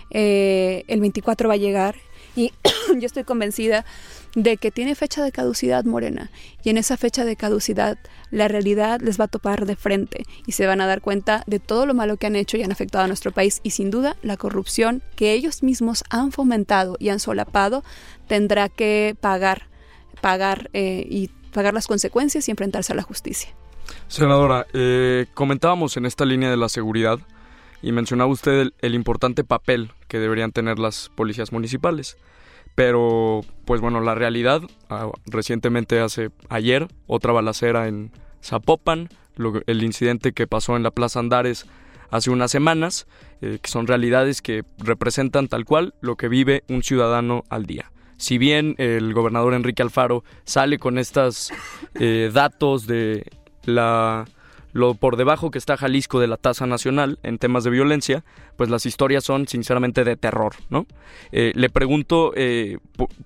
[0.10, 1.96] Eh, el 24 va a llegar
[2.36, 2.52] y
[3.00, 3.86] yo estoy convencida
[4.36, 6.30] de que tiene fecha de caducidad morena
[6.64, 7.98] y en esa fecha de caducidad
[8.32, 11.60] la realidad les va a topar de frente y se van a dar cuenta de
[11.60, 14.16] todo lo malo que han hecho y han afectado a nuestro país y sin duda
[14.22, 17.84] la corrupción que ellos mismos han fomentado y han solapado
[18.28, 19.68] tendrá que pagar,
[20.22, 23.50] pagar eh, y pagar las consecuencias y enfrentarse a la justicia.
[24.08, 27.20] Senadora, eh, comentábamos en esta línea de la seguridad
[27.82, 32.18] y mencionaba usted el importante papel que deberían tener las policías municipales.
[32.78, 34.62] Pero, pues bueno, la realidad,
[34.92, 38.12] ah, recientemente hace ayer, otra balacera en
[38.44, 39.10] Zapopan,
[39.66, 41.66] el incidente que pasó en la Plaza Andares
[42.12, 43.08] hace unas semanas,
[43.42, 47.92] eh, que son realidades que representan tal cual lo que vive un ciudadano al día.
[48.18, 51.52] Si bien el gobernador Enrique Alfaro sale con estos
[51.96, 53.26] eh, datos de
[53.64, 54.26] la
[54.74, 58.24] lo por debajo que está Jalisco de la tasa nacional en temas de violencia,
[58.56, 60.86] pues las historias son sinceramente de terror, ¿no?
[61.32, 62.78] Eh, le pregunto, eh,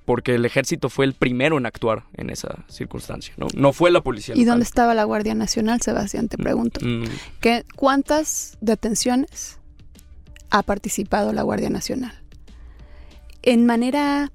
[0.05, 3.47] porque el ejército fue el primero en actuar en esa circunstancia, ¿no?
[3.55, 4.35] No fue la policía.
[4.35, 6.27] ¿Y dónde estaba la Guardia Nacional, Sebastián?
[6.27, 6.79] Te mm, pregunto.
[6.83, 7.03] Mm.
[7.75, 9.59] ¿Cuántas detenciones
[10.49, 12.13] ha participado la Guardia Nacional?
[13.43, 14.31] En manera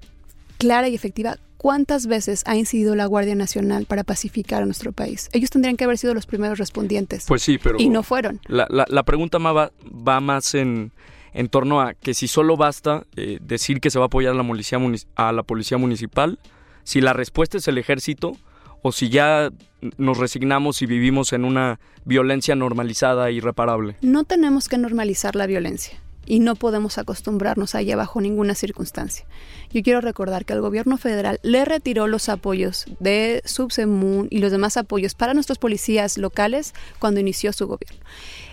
[0.58, 5.28] clara y efectiva, ¿Cuántas veces ha incidido la Guardia Nacional para pacificar a nuestro país?
[5.32, 7.24] Ellos tendrían que haber sido los primeros respondientes.
[7.26, 7.76] Pues sí, pero...
[7.80, 8.40] Y no fueron.
[8.46, 10.92] La, la, pregunta va, va más en,
[11.34, 14.36] en, torno a que si solo basta eh, decir que se va a apoyar a
[14.36, 14.78] la, policía
[15.16, 16.38] a la policía municipal,
[16.84, 18.36] si la respuesta es el ejército,
[18.82, 19.50] o si ya
[19.98, 23.96] nos resignamos y vivimos en una violencia normalizada e irreparable.
[24.02, 29.24] No tenemos que normalizar la violencia y no podemos acostumbrarnos a ella bajo ninguna circunstancia.
[29.70, 34.52] Yo quiero recordar que el gobierno federal le retiró los apoyos de Subsemun y los
[34.52, 38.00] demás apoyos para nuestros policías locales cuando inició su gobierno.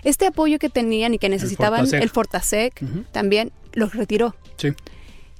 [0.04, 2.80] Este apoyo que tenían y que necesitaban el Fortasec,
[3.12, 4.34] también los retiró.
[4.56, 4.72] Sí.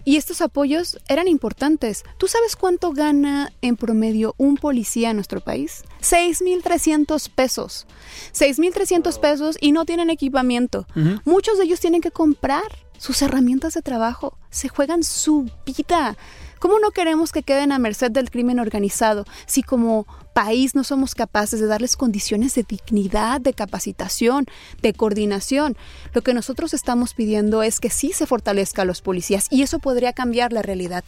[0.05, 2.05] Y estos apoyos eran importantes.
[2.19, 5.83] ¿Tú sabes cuánto gana en promedio un policía en nuestro país?
[6.03, 7.87] 6.300 pesos.
[8.33, 10.87] 6.300 pesos y no tienen equipamiento.
[11.25, 12.65] Muchos de ellos tienen que comprar
[12.99, 14.39] sus herramientas de trabajo.
[14.51, 16.17] Se juegan su vida.
[16.65, 21.15] ¿Cómo no queremos que queden a merced del crimen organizado si como país no somos
[21.15, 24.47] capaces de darles condiciones de dignidad, de capacitación,
[24.81, 25.77] de coordinación.
[26.15, 29.79] Lo que nosotros estamos pidiendo es que sí se fortalezca a los policías y eso
[29.79, 31.05] podría cambiar la realidad.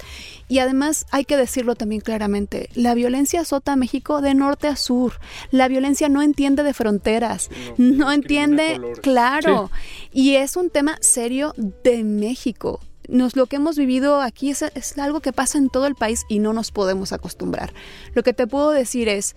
[0.46, 4.76] Y además hay que decirlo también claramente, la violencia azota a México de norte a
[4.76, 5.14] sur.
[5.50, 9.70] La violencia no entiende de fronteras, no, entiende, claro,
[10.12, 14.62] y es un tema serio de México nos, lo que hemos vivido aquí es,
[14.98, 17.72] algo que pasa en todo el país y no nos podemos acostumbrar.
[18.14, 19.36] Lo que te puedo decir es,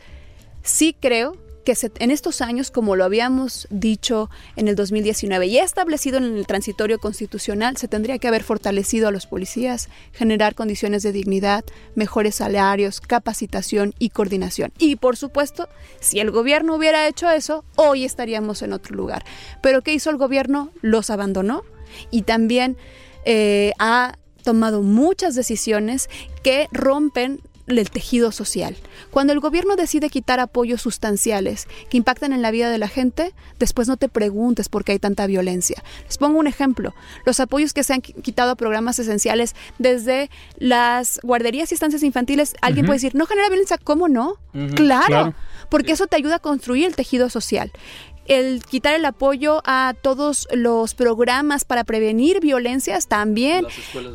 [0.64, 6.18] sí creo que en estos años, como lo habíamos dicho en el 2019 y establecido
[6.18, 11.12] en el transitorio constitucional, se tendría que haber fortalecido a los policías, generar condiciones de
[11.12, 11.64] dignidad,
[11.96, 14.72] mejores salarios, capacitación y coordinación.
[14.80, 15.68] Y por supuesto,
[16.00, 19.24] si el gobierno hubiera hecho eso, hoy estaríamos en otro lugar.
[19.62, 20.72] Pero ¿qué hizo el gobierno?
[20.82, 21.64] Los abandonó
[22.10, 22.78] y también
[23.26, 26.10] eh, ha tomado muchas decisiones
[26.44, 27.42] que rompen
[27.78, 28.76] el tejido social.
[29.12, 33.34] Cuando el gobierno decide quitar apoyos sustanciales que impactan en la vida de la gente,
[33.60, 35.84] después no te preguntes por qué hay tanta violencia.
[36.06, 36.94] Les pongo un ejemplo.
[37.26, 42.56] Los apoyos que se han quitado a programas esenciales desde las guarderías y estancias infantiles,
[42.62, 43.78] alguien puede decir, ¿no genera violencia?
[43.78, 44.38] ¿Cómo no?
[44.76, 45.36] claro,
[45.70, 47.72] porque eso te ayuda a construir el tejido social
[48.30, 53.66] el quitar el apoyo a todos los programas para prevenir violencias también,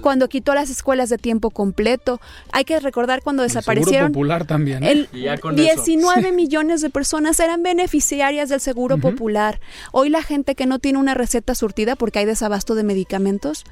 [0.00, 2.20] cuando quitó las escuelas de tiempo completo.
[2.52, 4.12] Hay que recordar cuando desaparecieron.
[4.12, 4.84] popular también.
[4.84, 5.08] ¿eh?
[5.12, 9.60] El 19 millones de personas eran beneficiarias del seguro popular.
[9.90, 13.64] Hoy la gente que no tiene una receta surtida porque hay desabasto de medicamentos,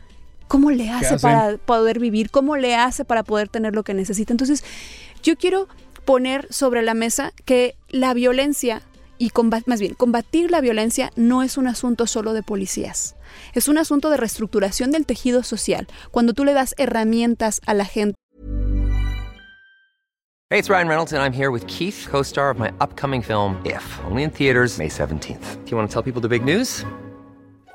[0.49, 2.31] ¿cómo le hace para poder vivir?
[2.31, 4.33] ¿Cómo le hace para poder tener lo que necesita?
[4.33, 4.65] Entonces,
[5.23, 5.69] yo quiero
[6.05, 8.83] poner sobre la mesa que la violencia
[9.23, 9.31] y
[9.67, 13.15] más bien, combatir la violencia no es un asunto solo de policías.
[13.55, 15.87] Es un asunto de reestructuración del tejido social.
[16.11, 18.17] Cuando tú le das herramientas a la gente.
[20.51, 23.85] Hey, it's Ryan Reynolds and I'm here with Keith, co-star of my upcoming film If,
[24.11, 25.65] only in theaters May 17th.
[25.65, 26.85] Do you want to tell people the big news?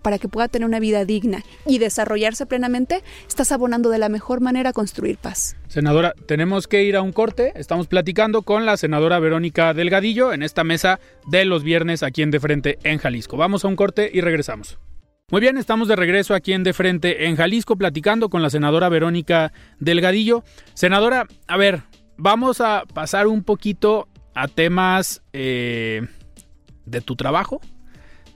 [0.00, 4.40] Para que pueda tener una vida digna y desarrollarse plenamente, estás abonando de la mejor
[4.40, 5.56] manera a construir paz.
[5.68, 7.52] Senadora, tenemos que ir a un corte.
[7.56, 12.30] Estamos platicando con la senadora Verónica Delgadillo en esta mesa de los viernes aquí en
[12.30, 13.36] De Frente en Jalisco.
[13.36, 14.78] Vamos a un corte y regresamos.
[15.30, 18.90] Muy bien, estamos de regreso aquí en De Frente en Jalisco platicando con la senadora
[18.90, 20.44] Verónica Delgadillo.
[20.74, 21.84] Senadora, a ver,
[22.18, 26.06] vamos a pasar un poquito a temas eh,
[26.84, 27.62] de tu trabajo,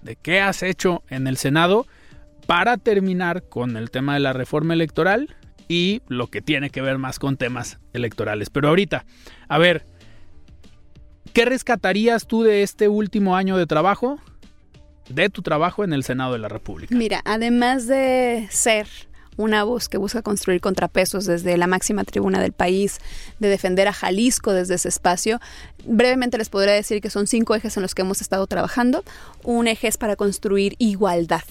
[0.06, 1.86] de qué has hecho en el Senado,
[2.46, 5.36] para terminar con el tema de la reforma electoral
[5.68, 8.48] y lo que tiene que ver más con temas electorales.
[8.48, 9.04] Pero ahorita,
[9.48, 9.84] a ver,
[11.34, 14.18] ¿qué rescatarías tú de este último año de trabajo?
[15.08, 16.94] de tu trabajo en el Senado de la República.
[16.94, 18.88] Mira, además de ser
[19.36, 22.98] una voz que busca construir contrapesos desde la máxima tribuna del país,
[23.38, 25.40] de defender a Jalisco desde ese espacio.
[25.84, 29.04] Brevemente les podría decir que son cinco ejes en los que hemos estado trabajando.
[29.42, 31.42] Un eje es para construir igualdad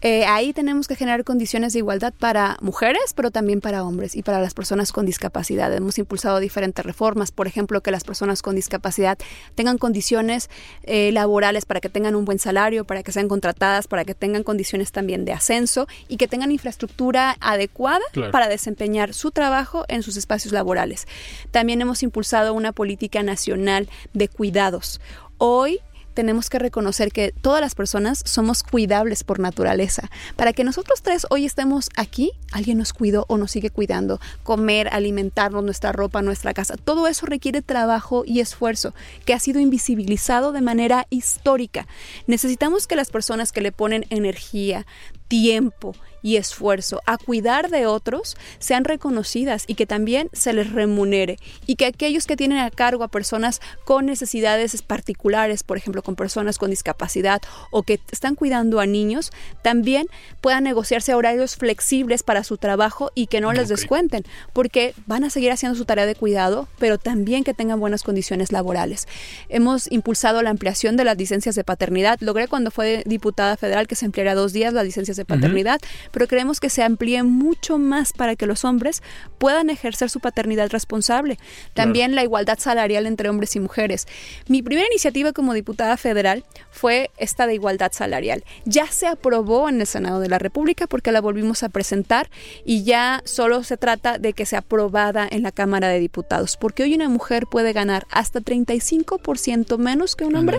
[0.00, 4.22] eh, ahí tenemos que generar condiciones de igualdad para mujeres, pero también para hombres y
[4.22, 5.72] para las personas con discapacidad.
[5.74, 9.18] Hemos impulsado diferentes reformas, por ejemplo, que las personas con discapacidad
[9.56, 10.50] tengan condiciones
[10.84, 14.44] eh, laborales para que tengan un buen salario, para que sean contratadas, para que tengan
[14.44, 20.16] condiciones también de ascenso y que tengan infraestructura adecuada para desempeñar su trabajo en sus
[20.16, 21.08] espacios laborales.
[21.50, 25.00] También hemos impulsado una política nacional de cuidados.
[25.40, 25.80] Hoy
[26.18, 30.10] tenemos que reconocer que todas las personas somos cuidables por naturaleza.
[30.34, 34.18] Para que nosotros tres hoy estemos aquí, alguien nos cuidó o nos sigue cuidando.
[34.42, 38.94] Comer, alimentarnos, nuestra ropa, nuestra casa, todo eso requiere trabajo y esfuerzo
[39.26, 41.86] que ha sido invisibilizado de manera histórica.
[42.26, 44.86] Necesitamos que las personas que le ponen energía,
[45.28, 51.38] tiempo y esfuerzo a cuidar de otros sean reconocidas y que también se les remunere
[51.66, 56.16] y que aquellos que tienen a cargo a personas con necesidades particulares, por ejemplo con
[56.16, 59.30] personas con discapacidad o que están cuidando a niños,
[59.62, 60.06] también
[60.40, 65.30] puedan negociarse horarios flexibles para su trabajo y que no les descuenten, porque van a
[65.30, 69.06] seguir haciendo su tarea de cuidado, pero también que tengan buenas condiciones laborales.
[69.48, 72.18] Hemos impulsado la ampliación de las licencias de paternidad.
[72.20, 75.78] Logré cuando fue diputada federal que se ampliara dos días las licencias de paternidad,
[76.10, 79.02] pero queremos que se amplíe mucho más para que los hombres
[79.36, 81.38] puedan ejercer su paternidad responsable.
[81.74, 84.06] También la igualdad salarial entre hombres y mujeres.
[84.48, 88.44] Mi primera iniciativa como diputada federal fue esta de igualdad salarial.
[88.64, 92.30] Ya se aprobó en el Senado de la República porque la volvimos a presentar
[92.64, 96.82] y ya solo se trata de que sea aprobada en la Cámara de Diputados, porque
[96.82, 100.58] hoy una mujer puede ganar hasta 35% menos que un hombre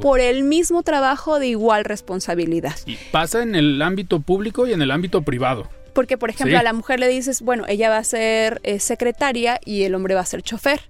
[0.00, 2.76] por el mismo trabajo de igual responsabilidad.
[2.86, 5.68] Y pasa en el ámbito público y en el ámbito privado.
[5.92, 9.60] Porque, por ejemplo, a la mujer le dices, bueno, ella va a ser eh, secretaria
[9.64, 10.80] y el hombre va a ser chofer.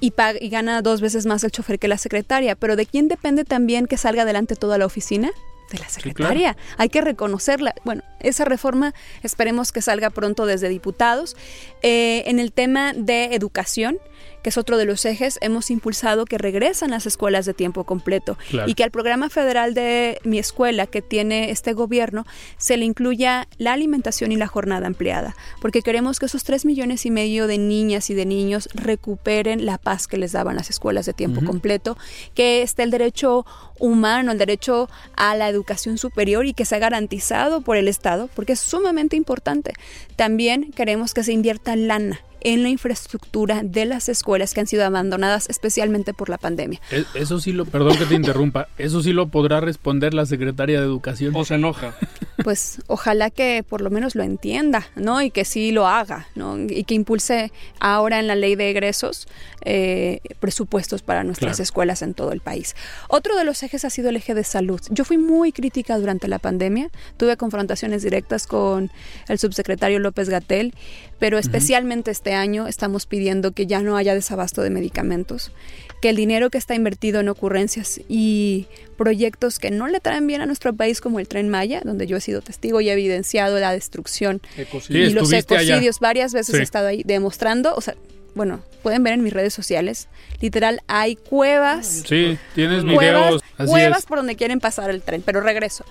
[0.00, 2.56] Y, y, gana dos veces más el chofer que la secretaria.
[2.56, 5.30] Pero ¿de quién depende también que salga adelante toda la oficina?
[5.70, 6.56] De la secretaria.
[6.78, 7.74] Hay que reconocerla.
[7.84, 11.36] Bueno, esa reforma esperemos que salga pronto desde diputados.
[11.82, 13.98] Eh, en el tema de educación,
[14.42, 18.38] que es otro de los ejes, hemos impulsado que regresan las escuelas de tiempo completo
[18.66, 22.26] y que al programa federal de mi escuela que tiene este gobierno
[22.56, 27.06] se le incluya la alimentación y la jornada empleada, porque queremos que esos tres millones
[27.06, 31.06] y medio de niñas y de niños recuperen la paz que les daban las escuelas
[31.06, 31.96] de tiempo completo,
[32.34, 33.44] que esté el derecho
[33.78, 38.52] humano, el derecho a la educación superior y que sea garantizado por el Estado, porque
[38.52, 39.72] es sumamente importante.
[40.16, 44.84] También queremos que se invierta lana en la infraestructura de las escuelas que han sido
[44.84, 46.80] abandonadas especialmente por la pandemia.
[46.90, 50.80] E, eso sí lo, perdón que te interrumpa, eso sí lo podrá responder la secretaria
[50.80, 51.34] de Educación.
[51.36, 51.94] O se enoja.
[52.42, 55.20] Pues ojalá que por lo menos lo entienda, ¿no?
[55.20, 56.56] Y que sí lo haga, ¿no?
[56.58, 59.28] Y que impulse ahora en la ley de egresos
[59.62, 62.74] eh, presupuestos para nuestras escuelas en todo el país.
[63.08, 64.80] Otro de los ejes ha sido el eje de salud.
[64.90, 68.90] Yo fui muy crítica durante la pandemia, tuve confrontaciones directas con
[69.28, 70.74] el subsecretario López Gatel,
[71.20, 75.52] pero especialmente este año estamos pidiendo que ya no haya desabasto de medicamentos,
[76.00, 80.40] que el dinero que está invertido en ocurrencias y proyectos que no le traen bien
[80.40, 83.60] a nuestro país como el tren Maya, donde yo he sido testigo y he evidenciado
[83.60, 84.40] la destrucción
[84.88, 87.94] y los ecocidios varias veces he estado ahí demostrando, o sea,
[88.34, 90.08] bueno, pueden ver en mis redes sociales,
[90.40, 92.04] literal hay cuevas.
[92.06, 93.42] Sí, tienes videos.
[93.66, 95.84] Cuevas, por donde quieren pasar el tren, pero regreso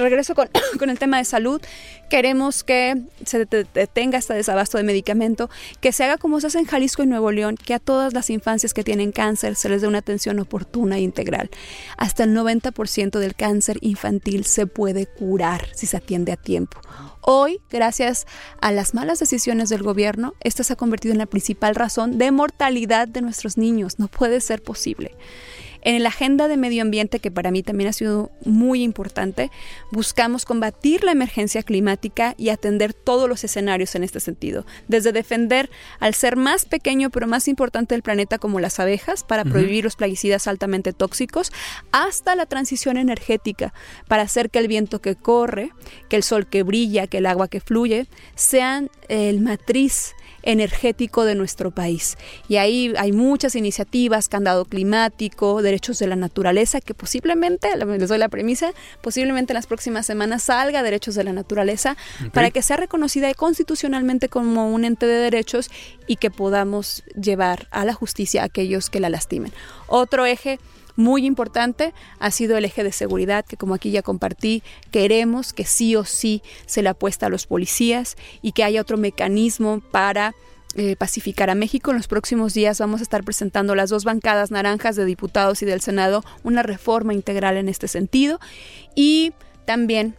[0.00, 1.60] regreso con, con, el tema de salud,
[2.08, 5.50] queremos que se detenga este desabasto de medicamento,
[5.80, 8.30] que se haga como se hace en Jalisco y Nuevo León, que a todas las
[8.30, 11.50] infancias que tienen cáncer se les dé una atención oportuna e integral.
[11.96, 16.80] Hasta el 90% del cáncer infantil se puede curar si se atiende a tiempo.
[17.24, 18.26] Hoy, gracias
[18.60, 22.32] a las malas decisiones del gobierno, esta se ha convertido en la principal razón de
[22.32, 24.00] mortalidad de nuestros niños.
[24.00, 25.14] No puede ser posible.
[25.82, 29.50] En la agenda de medio ambiente, que para mí también ha sido muy importante,
[29.90, 35.70] buscamos combatir la emergencia climática y atender todos los escenarios en este sentido, desde defender
[35.98, 39.96] al ser más pequeño pero más importante del planeta como las abejas para prohibir los
[39.96, 41.52] plaguicidas altamente tóxicos,
[41.90, 43.74] hasta la transición energética
[44.06, 45.70] para hacer que el viento que corre,
[46.08, 51.34] que el sol que brilla, que el agua que fluye, sean el matriz energético de
[51.34, 52.16] nuestro país.
[52.48, 58.18] Y ahí hay muchas iniciativas, candado climático, derechos de la naturaleza, que posiblemente, les doy
[58.18, 61.96] la premisa, posiblemente en las próximas semanas salga derechos de la naturaleza
[62.32, 65.70] para que sea reconocida constitucionalmente como un ente de derechos
[66.06, 69.52] y que podamos llevar a la justicia a aquellos que la lastimen.
[69.86, 70.58] Otro eje
[70.96, 75.64] muy importante ha sido el eje de seguridad, que como aquí ya compartí, queremos que
[75.64, 80.34] sí o sí se le apuesta a los policías y que haya otro mecanismo para
[80.74, 81.90] eh, pacificar a México.
[81.90, 85.66] En los próximos días vamos a estar presentando las dos bancadas naranjas de diputados y
[85.66, 88.40] del Senado una reforma integral en este sentido.
[88.94, 89.32] Y
[89.66, 90.16] también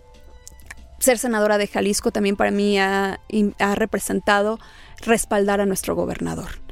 [1.00, 3.20] ser senadora de Jalisco también para mí ha
[3.76, 4.60] representado
[5.06, 6.63] respaldar a nuestro gobernador.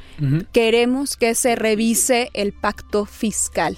[0.51, 3.77] Queremos que se revise el pacto fiscal.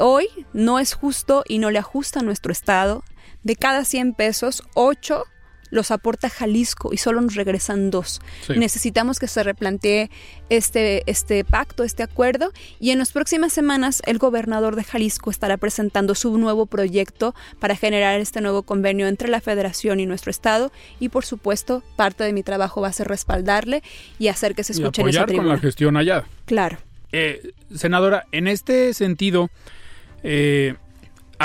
[0.00, 3.04] Hoy no es justo y no le ajusta a nuestro Estado.
[3.42, 5.24] De cada 100 pesos, 8
[5.72, 8.20] los aporta Jalisco y solo nos regresan dos.
[8.54, 10.10] Necesitamos que se replantee
[10.50, 15.56] este, este pacto, este acuerdo y en las próximas semanas el gobernador de Jalisco estará
[15.56, 20.70] presentando su nuevo proyecto para generar este nuevo convenio entre la federación y nuestro estado
[21.00, 23.82] y por supuesto parte de mi trabajo va a ser respaldarle
[24.18, 26.24] y hacer que se escuche y apoyar con la gestión allá.
[26.44, 26.76] Claro.
[27.12, 29.48] Eh, senadora, en este sentido,
[30.22, 30.74] eh,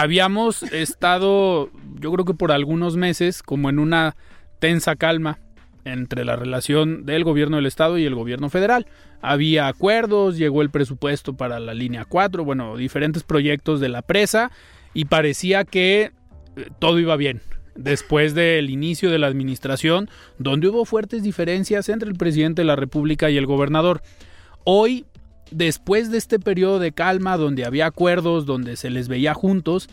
[0.01, 4.15] habíamos estado, yo creo que por algunos meses, como en una
[4.59, 5.39] tensa calma
[5.85, 8.85] entre la relación del gobierno del estado y el gobierno federal.
[9.21, 14.51] Había acuerdos, llegó el presupuesto para la línea 4, bueno, diferentes proyectos de la presa
[14.93, 16.11] y parecía que
[16.55, 17.41] eh, todo iba bien.
[17.75, 22.75] Después del inicio de la administración, donde hubo fuertes diferencias entre el presidente de la
[22.75, 24.01] República y el gobernador.
[24.63, 25.05] Hoy
[25.51, 29.89] después de este periodo de calma donde había acuerdos, donde se les veía juntos,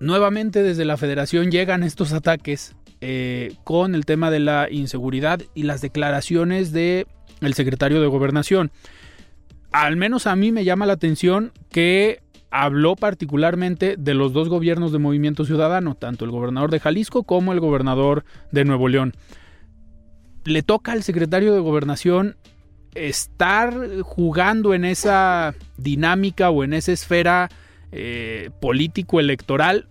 [0.00, 5.64] nuevamente desde la federación llegan estos ataques eh, con el tema de la inseguridad y
[5.64, 7.06] las declaraciones de
[7.40, 8.70] el secretario de gobernación.
[9.72, 14.92] Al menos a mí me llama la atención que habló particularmente de los dos gobiernos
[14.92, 19.12] de Movimiento Ciudadano, tanto el gobernador de Jalisco como el gobernador de Nuevo León.
[20.44, 22.36] Le toca al secretario de gobernación
[22.96, 27.48] estar jugando en esa dinámica o en esa esfera
[27.92, 29.88] eh, político-electoral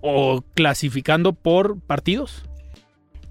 [0.00, 2.44] o clasificando por partidos?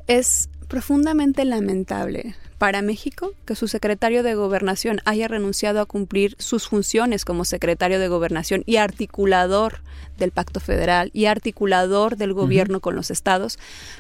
[0.07, 6.67] Es profundamente lamentable para México que su secretario de gobernación haya renunciado a cumplir sus
[6.67, 9.81] funciones como secretario de gobernación y articulador
[10.17, 13.57] del pacto federal y articulador del gobierno con los estados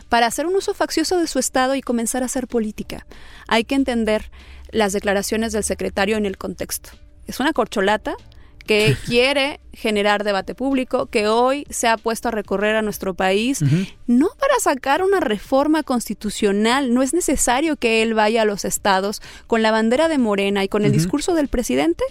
[0.09, 3.07] para hacer un uso faccioso de su estado y comenzar a hacer política.
[3.47, 4.29] Hay que entender
[4.71, 6.89] las declaraciones del secretario en el contexto.
[7.27, 8.15] Es una corcholata
[8.67, 13.61] que quiere generar debate público, que hoy se ha puesto a recorrer a nuestro país,
[14.07, 19.21] no para sacar una reforma constitucional, no es necesario que él vaya a los estados
[19.47, 22.03] con la bandera de Morena y con el discurso del presidente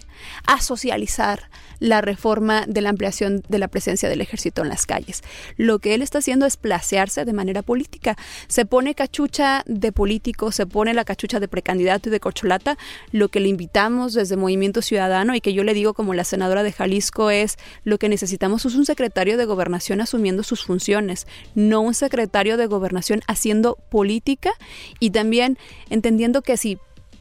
[0.46, 1.50] a socializar
[1.80, 5.22] la reforma de la ampliación de la presencia del ejército en las calles.
[5.56, 8.16] Lo que él está haciendo es placearse de manera política.
[8.48, 12.78] Se pone cachucha de político, se pone la cachucha de precandidato y de corcholata.
[13.12, 16.62] Lo que le invitamos desde Movimiento Ciudadano y que yo le digo como la senadora
[16.62, 21.80] de Jalisco es lo que necesitamos es un secretario de gobernación asumiendo sus funciones, no
[21.80, 24.52] un secretario de gobernación haciendo política
[25.00, 25.58] y también
[25.90, 26.78] entendiendo que si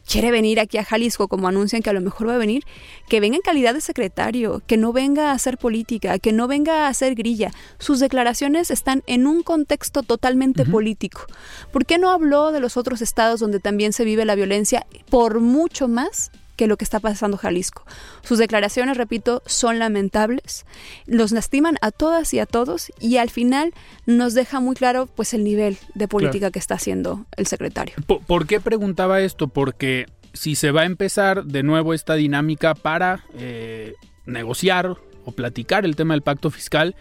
[0.08, 2.64] quiere venir aquí a Jalisco, como anuncian que a lo mejor va a venir,
[3.10, 6.86] que venga en calidad de secretario, que no venga a hacer política, que no venga
[6.86, 7.52] a hacer grilla.
[7.78, 11.26] Sus declaraciones están en un contexto totalmente político.
[11.72, 15.42] ¿Por qué no habló de los otros estados donde también se vive la violencia por
[15.42, 17.86] mucho más que lo que está pasando Jalisco.
[18.24, 20.66] Sus declaraciones, repito, son lamentables,
[21.06, 23.74] los lastiman a todas y a todos y al final
[24.06, 27.96] nos deja muy claro pues el nivel de política que está haciendo el secretario.
[28.06, 29.48] ¿Por, qué preguntaba esto?
[29.48, 33.94] Porque si se va a empezar de nuevo esta dinámica para eh,
[34.26, 36.96] negociar o platicar el tema del pacto fiscal,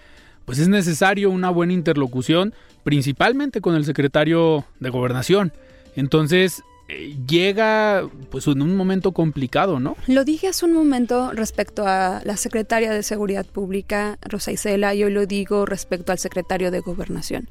[0.44, 2.54] pues es necesario una buena interlocución,
[2.84, 5.52] principalmente con el secretario de gobernación.
[5.96, 9.96] Entonces, llega pues en un momento complicado, ¿no?
[10.06, 15.04] Lo dije hace un momento respecto a la secretaria de Seguridad Pública, Rosa Isela, y
[15.04, 17.48] hoy lo digo respecto al secretario de Gobernación.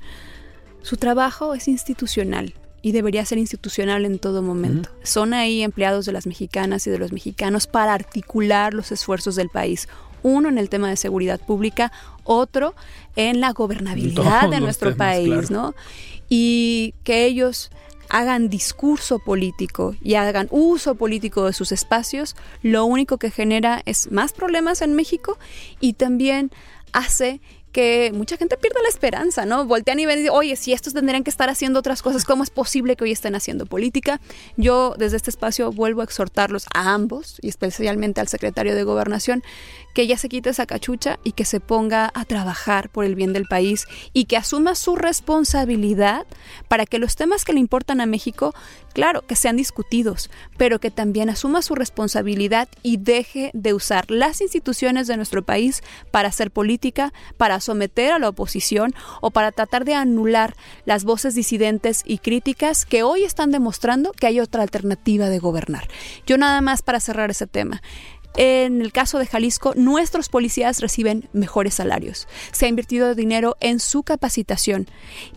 [0.81, 4.91] Su trabajo es institucional y debería ser institucional en todo momento.
[5.01, 9.49] Son ahí empleados de las mexicanas y de los mexicanos para articular los esfuerzos del
[9.49, 9.89] país.
[10.21, 11.91] Uno en el tema de seguridad pública,
[12.23, 12.75] otro
[13.15, 15.73] en la gobernabilidad de nuestro país, ¿no?
[16.29, 17.71] Y que ellos
[18.09, 24.11] hagan discurso político y hagan uso político de sus espacios, lo único que genera es
[24.11, 25.37] más problemas en México
[25.79, 26.51] y también
[26.93, 27.41] hace
[27.75, 29.65] que mucha gente pierda la esperanza, ¿no?
[29.65, 32.95] Voltean y ven oye, si estos tendrían que estar haciendo otras cosas, ¿cómo es posible
[32.95, 34.21] que hoy estén haciendo política?
[34.55, 39.43] Yo desde este espacio vuelvo a exhortarlos a ambos, y especialmente al secretario de Gobernación,
[39.93, 43.33] que ya se quite esa cachucha y que se ponga a trabajar por el bien
[43.33, 46.25] del país y que asuma su responsabilidad
[46.69, 48.55] para que los temas que le importan a México,
[48.95, 54.39] claro, que sean discutidos, pero que también asuma su responsabilidad y deje de usar las
[54.39, 59.83] instituciones de nuestro país para hacer política, para someter a la oposición o para tratar
[59.83, 65.27] de anular las voces disidentes y críticas que hoy están demostrando que hay otra alternativa
[65.27, 65.89] de gobernar.
[66.25, 67.81] Yo nada más para cerrar ese tema.
[68.37, 72.27] En el caso de Jalisco, nuestros policías reciben mejores salarios.
[72.51, 74.87] Se ha invertido dinero en su capacitación.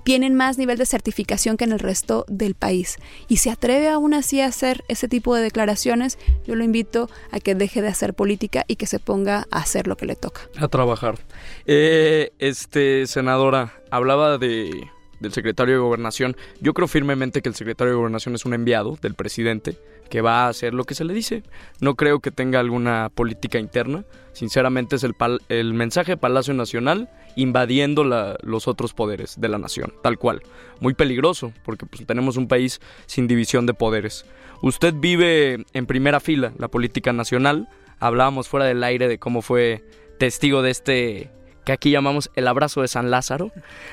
[0.03, 2.97] Tienen más nivel de certificación que en el resto del país.
[3.29, 7.39] Y se atreve aún así a hacer ese tipo de declaraciones, yo lo invito a
[7.39, 10.43] que deje de hacer política y que se ponga a hacer lo que le toca.
[10.59, 11.19] A trabajar.
[11.67, 14.89] Eh, este, senadora, hablaba de
[15.21, 16.37] del secretario de Gobernación.
[16.61, 19.77] Yo creo firmemente que el secretario de Gobernación es un enviado del presidente
[20.09, 21.43] que va a hacer lo que se le dice.
[21.81, 24.05] No creo que tenga alguna política interna.
[24.33, 25.15] Sinceramente es el,
[25.49, 30.43] el mensaje de Palacio Nacional invadiendo los otros poderes de la nación, tal cual.
[30.81, 34.25] Muy peligroso, porque pues, tenemos un país sin división de poderes.
[34.63, 37.69] Usted vive en primera fila la política nacional.
[38.01, 39.85] Hablábamos fuera del aire de cómo fue
[40.19, 41.31] testigo de este
[41.65, 43.53] que aquí llamamos el abrazo de San Lázaro,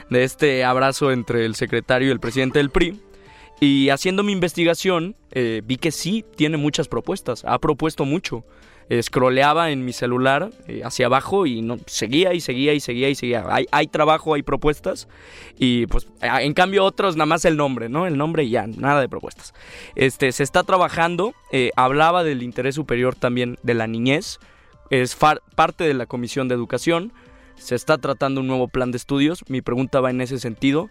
[0.09, 3.01] de este abrazo entre el secretario y el presidente del PRI.
[3.59, 8.43] Y haciendo mi investigación, eh, vi que sí tiene muchas propuestas, ha propuesto mucho.
[8.87, 13.15] Escroleaba en mi celular eh, hacia abajo y no, seguía y seguía y seguía y
[13.15, 13.43] seguía.
[13.49, 15.07] Hay, hay trabajo, hay propuestas
[15.57, 18.05] y pues en cambio otros nada más el nombre, ¿no?
[18.05, 19.55] El nombre y ya, nada de propuestas.
[19.95, 24.39] Este, se está trabajando, eh, hablaba del interés superior también de la niñez,
[24.91, 27.11] es parte de la Comisión de Educación,
[27.55, 29.43] se está tratando un nuevo plan de estudios.
[29.49, 30.89] Mi pregunta va en ese sentido.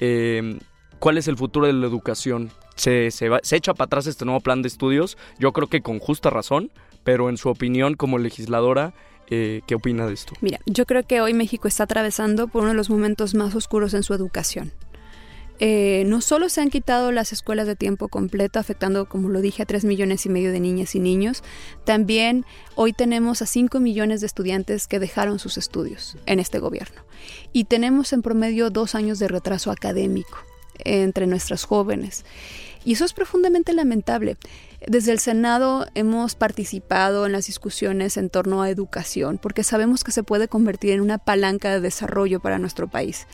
[0.00, 0.58] Eh,
[0.98, 2.50] ¿Cuál es el futuro de la educación?
[2.74, 5.18] ¿Se, echa para atrás este nuevo plan de estudios?
[5.38, 6.70] Yo creo que con justa razón,
[7.04, 8.94] pero en su opinión como legisladora,
[9.28, 10.34] eh, ¿qué opina de esto?
[10.40, 13.94] Mira, yo creo que hoy México está atravesando por uno de los momentos más oscuros
[13.94, 14.72] en su educación.
[15.58, 19.62] Eh, no solo se han quitado las escuelas de tiempo completo, afectando, como lo dije,
[19.62, 21.42] a 3 millones y medio de niñas y niños,
[21.84, 22.44] también
[22.74, 27.02] hoy tenemos a 5 millones de estudiantes que dejaron sus estudios en este gobierno.
[27.54, 30.45] Y tenemos en promedio dos años de retraso académico
[30.84, 32.24] entre nuestras jóvenes.
[32.84, 34.36] Y eso es profundamente lamentable.
[34.86, 40.12] Desde el Senado hemos participado en las discusiones en torno a educación, porque sabemos que
[40.12, 43.26] se puede convertir en una palanca de desarrollo para nuestro país.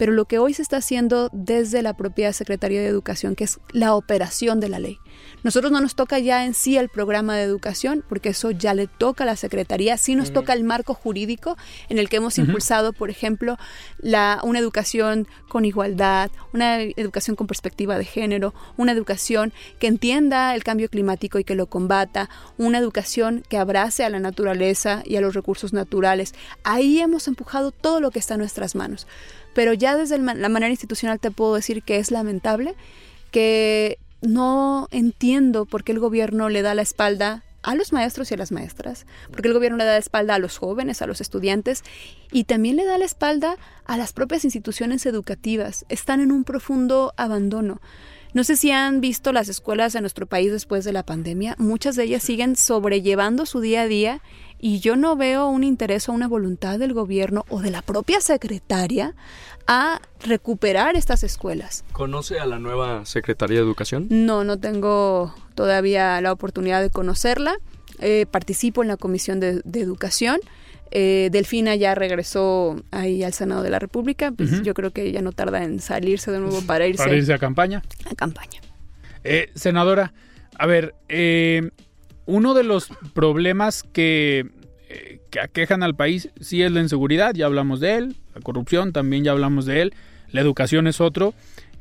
[0.00, 3.60] Pero lo que hoy se está haciendo desde la propia Secretaría de Educación, que es
[3.70, 4.98] la operación de la ley.
[5.42, 8.86] Nosotros no nos toca ya en sí el programa de educación, porque eso ya le
[8.86, 11.58] toca a la Secretaría, sí nos toca el marco jurídico
[11.90, 13.58] en el que hemos impulsado, por ejemplo,
[13.98, 20.54] la, una educación con igualdad, una educación con perspectiva de género, una educación que entienda
[20.54, 25.16] el cambio climático y que lo combata, una educación que abrace a la naturaleza y
[25.16, 26.32] a los recursos naturales.
[26.64, 29.06] Ahí hemos empujado todo lo que está en nuestras manos.
[29.54, 32.74] Pero ya desde la manera institucional te puedo decir que es lamentable
[33.30, 38.34] que no entiendo por qué el gobierno le da la espalda a los maestros y
[38.34, 41.20] a las maestras, porque el gobierno le da la espalda a los jóvenes, a los
[41.20, 41.84] estudiantes
[42.32, 45.84] y también le da la espalda a las propias instituciones educativas.
[45.88, 47.80] Están en un profundo abandono.
[48.32, 51.96] No sé si han visto las escuelas de nuestro país después de la pandemia, muchas
[51.96, 54.22] de ellas siguen sobrellevando su día a día
[54.60, 58.20] y yo no veo un interés o una voluntad del gobierno o de la propia
[58.20, 59.14] secretaria
[59.66, 61.84] a recuperar estas escuelas.
[61.92, 64.06] ¿Conoce a la nueva Secretaría de Educación?
[64.10, 67.58] No, no tengo todavía la oportunidad de conocerla.
[67.98, 70.40] Eh, participo en la Comisión de, de Educación.
[70.90, 74.32] Eh, Delfina ya regresó ahí al Senado de la República.
[74.32, 77.32] Pues yo creo que ya no tarda en salirse de nuevo para irse, Para irse
[77.32, 77.82] a campaña.
[78.10, 78.60] a campaña.
[79.24, 80.12] Eh, senadora,
[80.58, 81.70] a ver, eh,
[82.26, 84.46] uno de los problemas que,
[84.88, 88.92] eh, que aquejan al país sí es la inseguridad, ya hablamos de él, la corrupción
[88.92, 89.94] también ya hablamos de él,
[90.30, 91.34] la educación es otro,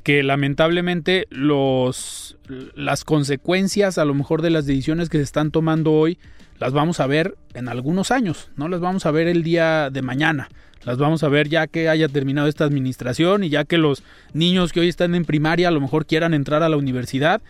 [0.04, 2.38] que lamentablemente los,
[2.76, 6.18] las consecuencias a lo mejor de las decisiones que se están tomando hoy
[6.60, 10.02] las vamos a ver en algunos años, no las vamos a ver el día de
[10.02, 10.50] mañana.
[10.86, 14.72] Las vamos a ver ya que haya terminado esta administración y ya que los niños
[14.72, 17.42] que hoy están en primaria a lo mejor quieran entrar a la universidad.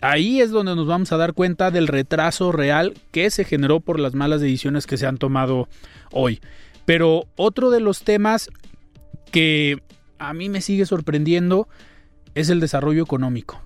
[0.00, 4.00] Ahí es donde nos vamos a dar cuenta del retraso real que se generó por
[4.00, 5.68] las malas decisiones que se han tomado
[6.10, 6.40] hoy.
[6.84, 8.50] Pero otro de los temas
[9.30, 9.80] que
[10.18, 11.68] a mí me sigue sorprendiendo
[12.34, 13.62] es el desarrollo económico.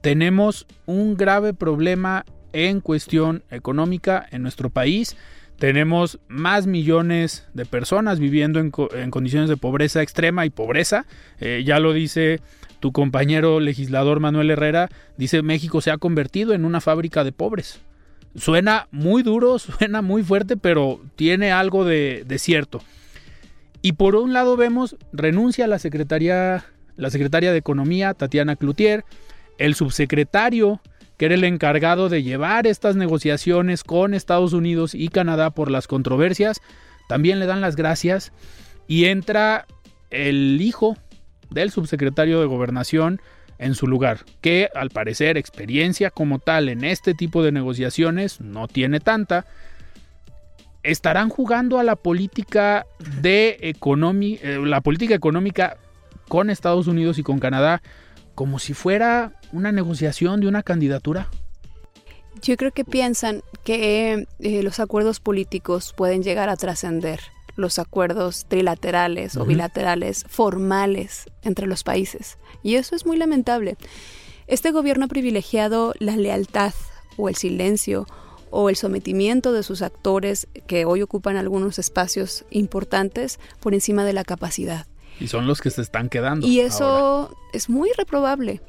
[0.00, 5.16] Tenemos un grave problema en cuestión económica en nuestro país.
[5.58, 11.06] Tenemos más millones de personas viviendo en, co- en condiciones de pobreza extrema y pobreza.
[11.40, 12.40] Eh, ya lo dice
[12.78, 17.80] tu compañero legislador Manuel Herrera, dice México se ha convertido en una fábrica de pobres.
[18.36, 22.82] Suena muy duro, suena muy fuerte, pero tiene algo de, de cierto.
[23.82, 26.66] Y por un lado vemos renuncia a la secretaría,
[26.96, 29.04] la secretaria de Economía, Tatiana Cloutier,
[29.58, 30.80] el subsecretario
[31.16, 35.86] que era el encargado de llevar estas negociaciones con Estados Unidos y Canadá por las
[35.86, 36.60] controversias,
[37.08, 38.32] también le dan las gracias
[38.86, 39.66] y entra
[40.10, 40.96] el hijo
[41.50, 43.20] del subsecretario de Gobernación
[43.58, 48.68] en su lugar, que al parecer experiencia como tal en este tipo de negociaciones no
[48.68, 49.46] tiene tanta.
[50.82, 52.84] Estarán jugando a la política
[53.22, 55.78] de eh, la política económica
[56.28, 57.82] con Estados Unidos y con Canadá
[58.34, 61.28] como si fuera una negociación de una candidatura.
[62.42, 67.20] Yo creo que piensan que eh, los acuerdos políticos pueden llegar a trascender
[67.56, 72.36] los acuerdos trilaterales o bilaterales formales entre los países.
[72.62, 73.78] Y eso es muy lamentable.
[74.46, 76.74] Este gobierno ha privilegiado la lealtad
[77.16, 78.06] o el silencio
[78.50, 84.12] o el sometimiento de sus actores que hoy ocupan algunos espacios importantes por encima de
[84.12, 84.86] la capacidad.
[85.20, 86.46] Y son los que se están quedando.
[86.46, 86.74] Y ahora.
[86.74, 88.60] eso es muy reprobable.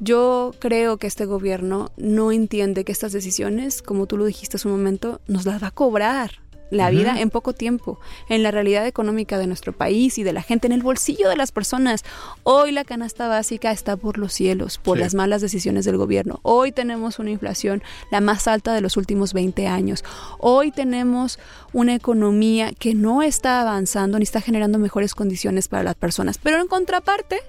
[0.00, 4.68] Yo creo que este gobierno no entiende que estas decisiones, como tú lo dijiste hace
[4.68, 6.43] un momento, nos las va a cobrar
[6.74, 7.98] la vida en poco tiempo,
[8.28, 11.36] en la realidad económica de nuestro país y de la gente, en el bolsillo de
[11.36, 12.04] las personas.
[12.42, 15.02] Hoy la canasta básica está por los cielos por Sí.
[15.04, 16.40] las malas decisiones del gobierno.
[16.42, 20.04] Hoy tenemos una inflación la más alta de los últimos 20 años.
[20.38, 21.38] Hoy tenemos
[21.72, 26.38] una economía que no está avanzando ni está generando mejores condiciones para las personas.
[26.38, 27.40] Pero en contraparte,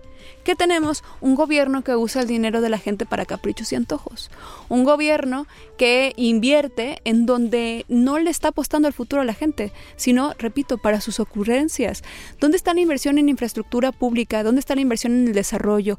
[0.45, 1.03] ¿Qué tenemos?
[1.21, 4.29] Un gobierno que usa el dinero de la gente para caprichos y antojos.
[4.69, 9.73] Un gobierno que invierte en donde no le está apostando al futuro a la gente,
[9.95, 12.03] sino, repito, para sus ocurrencias.
[12.39, 14.43] ¿Dónde está la inversión en infraestructura pública?
[14.43, 15.97] ¿Dónde está la inversión en el desarrollo?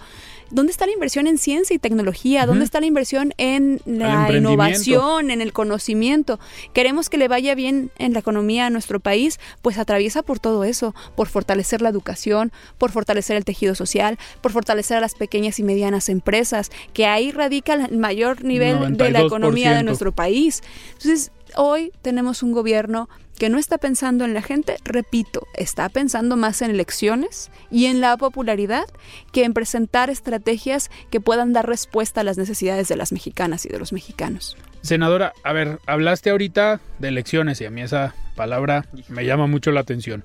[0.53, 2.47] ¿Dónde está la inversión en ciencia y tecnología?
[2.47, 6.39] ¿Dónde está la inversión en la innovación, en el conocimiento?
[6.73, 10.63] Queremos que le vaya bien en la economía a nuestro país, pues atraviesa por todo
[10.63, 15.59] eso, por fortalecer la educación, por fortalecer el tejido social, por fortalecer a las pequeñas
[15.59, 20.63] y medianas empresas, que ahí radica el mayor nivel de la economía de nuestro país.
[20.95, 23.09] Entonces, hoy tenemos un gobierno
[23.39, 28.01] que no está pensando en la gente, repito, está pensando más en elecciones y en
[28.01, 28.87] la popularidad
[29.31, 33.69] que en presentar estrategias que puedan dar respuesta a las necesidades de las mexicanas y
[33.69, 34.57] de los mexicanos.
[34.81, 39.71] Senadora, a ver, hablaste ahorita de elecciones y a mí esa palabra me llama mucho
[39.71, 40.25] la atención.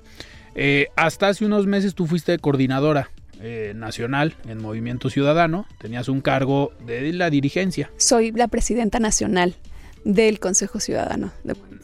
[0.54, 3.10] Eh, hasta hace unos meses tú fuiste coordinadora
[3.42, 7.90] eh, nacional en Movimiento Ciudadano, tenías un cargo de la dirigencia.
[7.96, 9.56] Soy la presidenta nacional
[10.04, 11.32] del Consejo Ciudadano.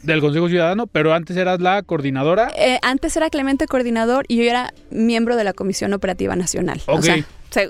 [0.03, 2.49] Del Consejo Ciudadano, pero antes eras la coordinadora.
[2.55, 6.81] Eh, antes era Clemente coordinador y yo era miembro de la Comisión Operativa Nacional.
[6.85, 6.99] Ok.
[6.99, 7.69] O sea,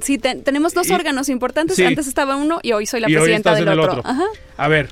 [0.00, 1.78] sí, tenemos dos órganos importantes.
[1.80, 4.02] Antes estaba uno y hoy soy la presidenta del otro.
[4.56, 4.90] A ver,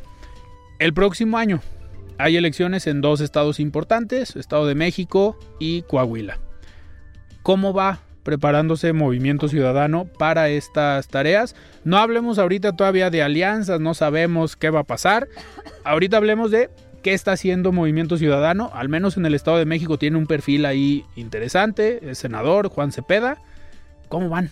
[0.80, 1.60] el próximo año
[2.18, 6.40] hay elecciones en dos estados importantes, Estado de México y Coahuila.
[7.42, 11.54] ¿Cómo va preparándose Movimiento Ciudadano para estas tareas.
[11.84, 15.28] No hablemos ahorita todavía de alianzas, no sabemos qué va a pasar.
[15.84, 16.70] Ahorita hablemos de
[17.02, 18.70] qué está haciendo Movimiento Ciudadano.
[18.74, 22.00] Al menos en el Estado de México tiene un perfil ahí interesante.
[22.02, 23.38] El senador Juan Cepeda.
[24.08, 24.50] ¿Cómo van?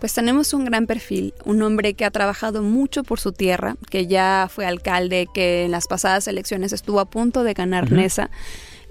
[0.00, 4.06] Pues tenemos un gran perfil, un hombre que ha trabajado mucho por su tierra, que
[4.06, 8.28] ya fue alcalde, que en las pasadas elecciones estuvo a punto de ganar Nesa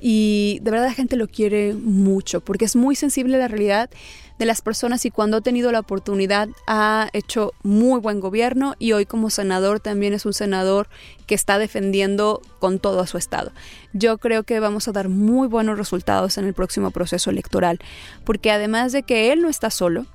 [0.05, 3.89] y de verdad la gente lo quiere mucho porque es muy sensible a la realidad
[4.37, 8.91] de las personas y cuando ha tenido la oportunidad ha hecho muy buen gobierno y
[8.91, 10.89] hoy como senador también es un senador
[11.25, 13.53] que está defendiendo con todo a su estado.
[13.93, 17.79] Yo creo que vamos a dar muy buenos resultados en el próximo proceso electoral
[18.25, 20.05] porque además de que él no está solo,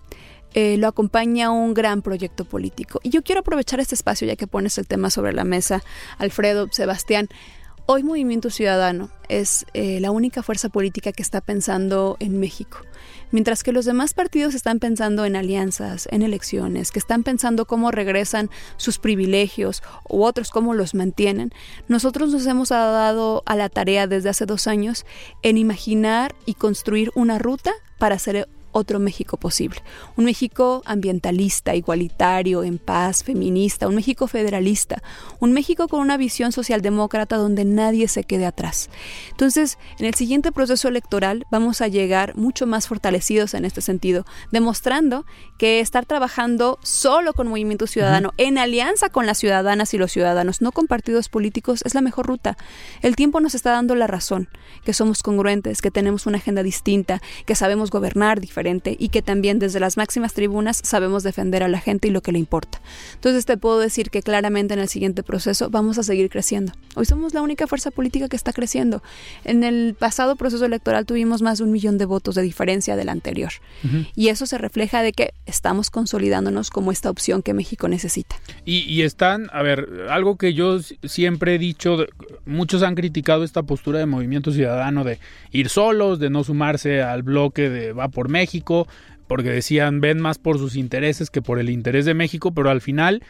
[0.52, 3.00] eh, lo acompaña un gran proyecto político.
[3.02, 5.82] Y yo quiero aprovechar este espacio ya que pones el tema sobre la mesa,
[6.18, 7.28] Alfredo, Sebastián,
[7.90, 12.80] Hoy Movimiento Ciudadano es eh, la única fuerza política que está pensando en México.
[13.30, 17.90] Mientras que los demás partidos están pensando en alianzas, en elecciones, que están pensando cómo
[17.90, 21.50] regresan sus privilegios u otros cómo los mantienen,
[21.88, 25.06] nosotros nos hemos dado a la tarea desde hace dos años
[25.42, 29.82] en imaginar y construir una ruta para hacer otro México posible.
[30.16, 35.02] Un México ambientalista, igualitario, en paz, feminista, un México federalista,
[35.40, 38.88] un México con una visión socialdemócrata donde nadie se quede atrás.
[39.30, 44.24] Entonces, en el siguiente proceso electoral vamos a llegar mucho más fortalecidos en este sentido,
[44.52, 45.26] demostrando
[45.58, 50.62] que estar trabajando solo con Movimiento Ciudadano, en alianza con las ciudadanas y los ciudadanos,
[50.62, 52.56] no con partidos políticos, es la mejor ruta.
[53.02, 54.48] El tiempo nos está dando la razón,
[54.84, 58.67] que somos congruentes, que tenemos una agenda distinta, que sabemos gobernar diferente
[58.98, 62.32] y que también desde las máximas tribunas sabemos defender a la gente y lo que
[62.32, 62.80] le importa.
[63.14, 66.72] Entonces te puedo decir que claramente en el siguiente proceso vamos a seguir creciendo.
[66.94, 69.02] Hoy somos la única fuerza política que está creciendo.
[69.44, 73.08] En el pasado proceso electoral tuvimos más de un millón de votos de diferencia del
[73.08, 73.52] anterior.
[74.14, 78.36] Y eso se refleja de que estamos consolidándonos como esta opción que México necesita.
[78.64, 82.04] Y, y están, a ver, algo que yo siempre he dicho,
[82.44, 85.18] muchos han criticado esta postura de Movimiento Ciudadano de
[85.52, 88.47] ir solos, de no sumarse al bloque de Va por México
[89.26, 92.80] porque decían ven más por sus intereses que por el interés de México, pero al
[92.80, 93.22] final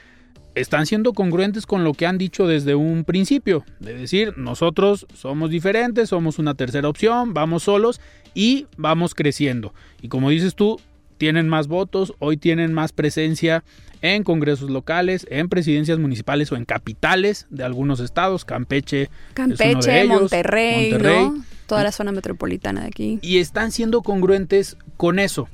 [0.54, 5.50] están siendo congruentes con lo que han dicho desde un principio, de decir, nosotros somos
[5.50, 8.00] diferentes, somos una tercera opción, vamos solos
[8.34, 9.74] y vamos creciendo.
[10.00, 10.80] Y como dices tú,
[11.16, 13.64] tienen más votos, hoy tienen más presencia
[14.00, 20.92] en congresos locales, en presidencias municipales o en capitales de algunos estados, Campeche, Campeche, Monterrey,
[20.92, 21.44] ¿no?
[21.68, 23.18] Toda la zona metropolitana de aquí.
[23.22, 25.48] Y están siendo congruentes con eso.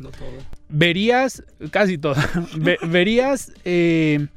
[0.71, 2.15] Verías, casi todo,
[2.87, 4.29] verías eh,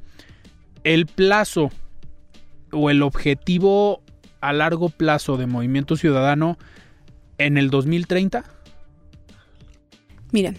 [0.83, 1.71] el plazo
[2.71, 4.01] o el objetivo
[4.41, 6.57] a largo plazo de Movimiento Ciudadano
[7.37, 8.43] en el 2030?
[10.31, 10.53] Mira,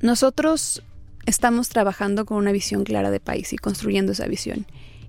[0.00, 0.82] nosotros
[1.26, 4.66] estamos trabajando con una visión clara de país y construyendo esa visión.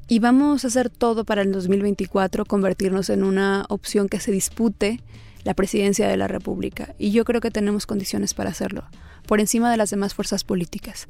[0.09, 5.01] Y vamos a hacer todo para el 2024 convertirnos en una opción que se dispute
[5.43, 6.95] la presidencia de la República.
[6.97, 8.83] Y yo creo que tenemos condiciones para hacerlo,
[9.27, 11.07] por encima de las demás fuerzas políticas.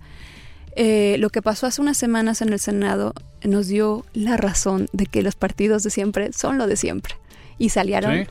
[0.76, 5.06] Eh, lo que pasó hace unas semanas en el Senado nos dio la razón de
[5.06, 7.16] que los partidos de siempre son lo de siempre.
[7.58, 8.28] Y salieron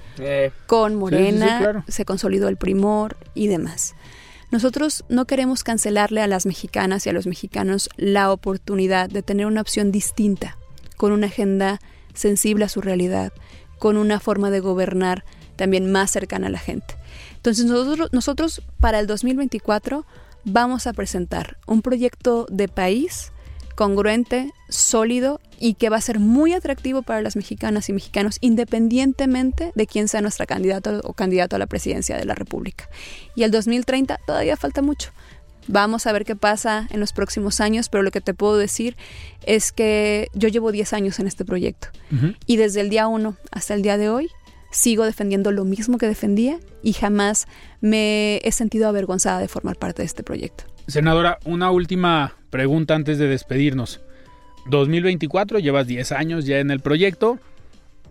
[0.67, 3.95] con Morena, se consolidó el primor y demás.
[4.51, 9.47] Nosotros no queremos cancelarle a las mexicanas y a los mexicanos la oportunidad de tener
[9.47, 10.57] una opción distinta,
[10.97, 11.81] con una agenda
[12.15, 13.33] sensible a su realidad,
[13.79, 15.25] con una forma de gobernar
[15.57, 16.97] también más cercana a la gente.
[17.37, 20.07] Entonces nosotros, nosotros para el 2024
[20.45, 23.33] vamos a presentar un proyecto de país
[23.79, 29.71] congruente, sólido y que va a ser muy atractivo para las mexicanas y mexicanos independientemente
[29.77, 32.91] de quién sea nuestra candidata o candidato a la presidencia de la República.
[33.37, 35.13] Y el 2030 todavía falta mucho.
[35.69, 38.97] Vamos a ver qué pasa en los próximos años, pero lo que te puedo decir
[39.47, 41.87] es que yo llevo 10 años en este proyecto
[42.47, 44.29] y desde el día 1 hasta el día de hoy
[44.73, 47.47] sigo defendiendo lo mismo que defendía y jamás
[47.81, 50.65] me he sentido avergonzada de formar parte de este proyecto.
[50.89, 54.01] Senadora, una última pregunta antes de despedirnos.
[54.71, 57.39] 2024, llevas 10 años ya en el proyecto.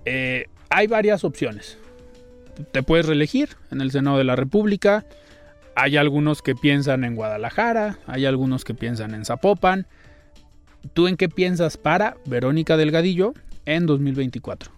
[0.06, 1.80] Eh, hay varias opciones.
[2.72, 5.06] Te puedes reelegir en el Senado de la República.
[5.76, 9.88] Hay algunos que piensan en Guadalajara, hay algunos que piensan en Zapopan.
[10.94, 13.34] ¿Tú en qué piensas para Verónica Delgadillo
[13.66, 14.72] en 2024?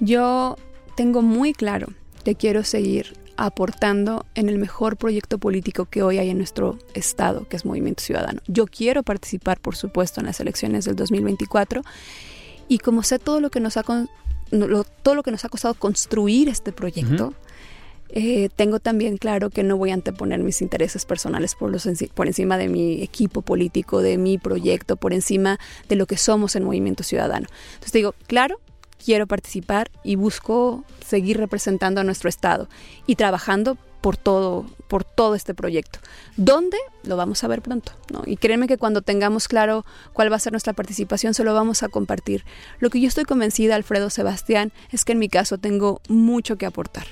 [0.00, 0.56] Yo
[0.96, 1.92] tengo muy claro
[2.24, 7.48] que quiero seguir aportando en el mejor proyecto político que hoy hay en nuestro estado,
[7.48, 8.42] que es Movimiento Ciudadano.
[8.46, 11.80] Yo quiero participar, por supuesto, en las elecciones del 2024
[12.68, 16.50] y como sé todo lo que nos ha todo lo que nos ha costado construir
[16.50, 17.32] este proyecto,
[18.10, 22.26] eh, tengo también claro que no voy a anteponer mis intereses personales por, los, por
[22.26, 26.64] encima de mi equipo político, de mi proyecto, por encima de lo que somos en
[26.64, 27.46] Movimiento Ciudadano.
[27.72, 28.60] Entonces digo, claro,
[29.04, 32.68] quiero participar y busco seguir representando a nuestro Estado
[33.06, 35.98] y trabajando por todo, por todo este proyecto.
[36.36, 36.78] ¿Dónde?
[37.04, 37.92] Lo vamos a ver pronto.
[38.26, 41.82] Y créeme que cuando tengamos claro cuál va a ser nuestra participación, se lo vamos
[41.82, 42.44] a compartir.
[42.78, 46.66] Lo que yo estoy convencida, Alfredo Sebastián, es que en mi caso tengo mucho que
[46.66, 47.06] aportar.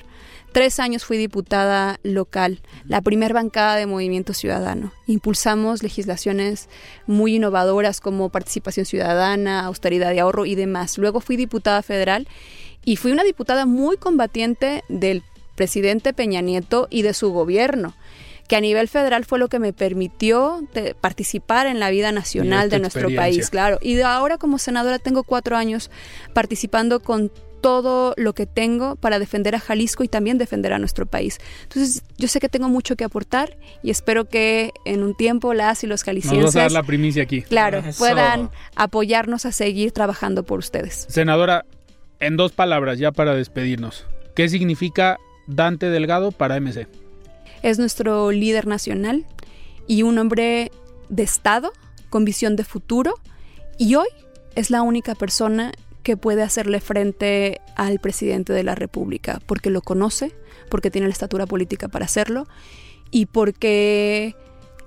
[0.51, 4.91] Tres años fui diputada local, la primer bancada de Movimiento Ciudadano.
[5.05, 6.69] Impulsamos legislaciones
[7.05, 10.97] muy innovadoras como participación ciudadana, austeridad de ahorro y demás.
[10.97, 12.27] Luego fui diputada federal
[12.83, 15.21] y fui una diputada muy combatiente del
[15.55, 17.93] presidente Peña Nieto y de su gobierno
[18.47, 20.67] que a nivel federal fue lo que me permitió
[21.01, 23.77] participar en la vida nacional de nuestro país, claro.
[23.79, 25.91] Y ahora como senadora tengo cuatro años
[26.33, 27.31] participando con
[27.61, 31.39] todo lo que tengo para defender a Jalisco y también defender a nuestro país.
[31.63, 35.83] Entonces, yo sé que tengo mucho que aportar y espero que en un tiempo las
[35.83, 36.39] y los jaliscienses...
[36.39, 37.41] Vamos a dar la primicia aquí.
[37.41, 41.05] Claro, puedan apoyarnos a seguir trabajando por ustedes.
[41.09, 41.65] Senadora,
[42.19, 44.05] en dos palabras ya para despedirnos.
[44.35, 46.87] ¿Qué significa Dante Delgado para MC?
[47.61, 49.25] Es nuestro líder nacional
[49.87, 50.71] y un hombre
[51.09, 51.73] de Estado
[52.09, 53.15] con visión de futuro
[53.77, 54.07] y hoy
[54.55, 55.71] es la única persona
[56.03, 60.33] que puede hacerle frente al presidente de la República, porque lo conoce,
[60.69, 62.47] porque tiene la estatura política para hacerlo
[63.11, 64.35] y porque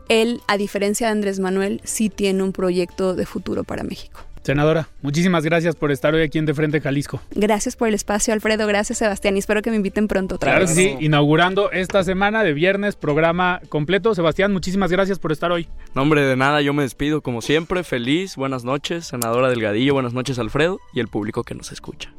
[0.08, 4.20] él, a diferencia de Andrés Manuel, sí tiene un proyecto de futuro para México.
[4.42, 7.20] Senadora, muchísimas gracias por estar hoy aquí en De Frente Jalisco.
[7.30, 8.66] Gracias por el espacio, Alfredo.
[8.66, 9.36] Gracias, Sebastián.
[9.36, 10.74] Y espero que me inviten pronto otra claro vez.
[10.74, 14.14] sí, inaugurando esta semana de viernes, programa completo.
[14.14, 15.68] Sebastián, muchísimas gracias por estar hoy.
[15.94, 17.84] No, hombre, de nada, yo me despido como siempre.
[17.84, 22.12] Feliz, buenas noches, senadora Delgadillo, buenas noches, Alfredo, y el público que nos escucha.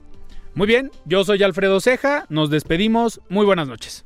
[0.55, 3.19] Muy bien, yo soy Alfredo Ceja, nos despedimos.
[3.28, 4.05] Muy buenas noches.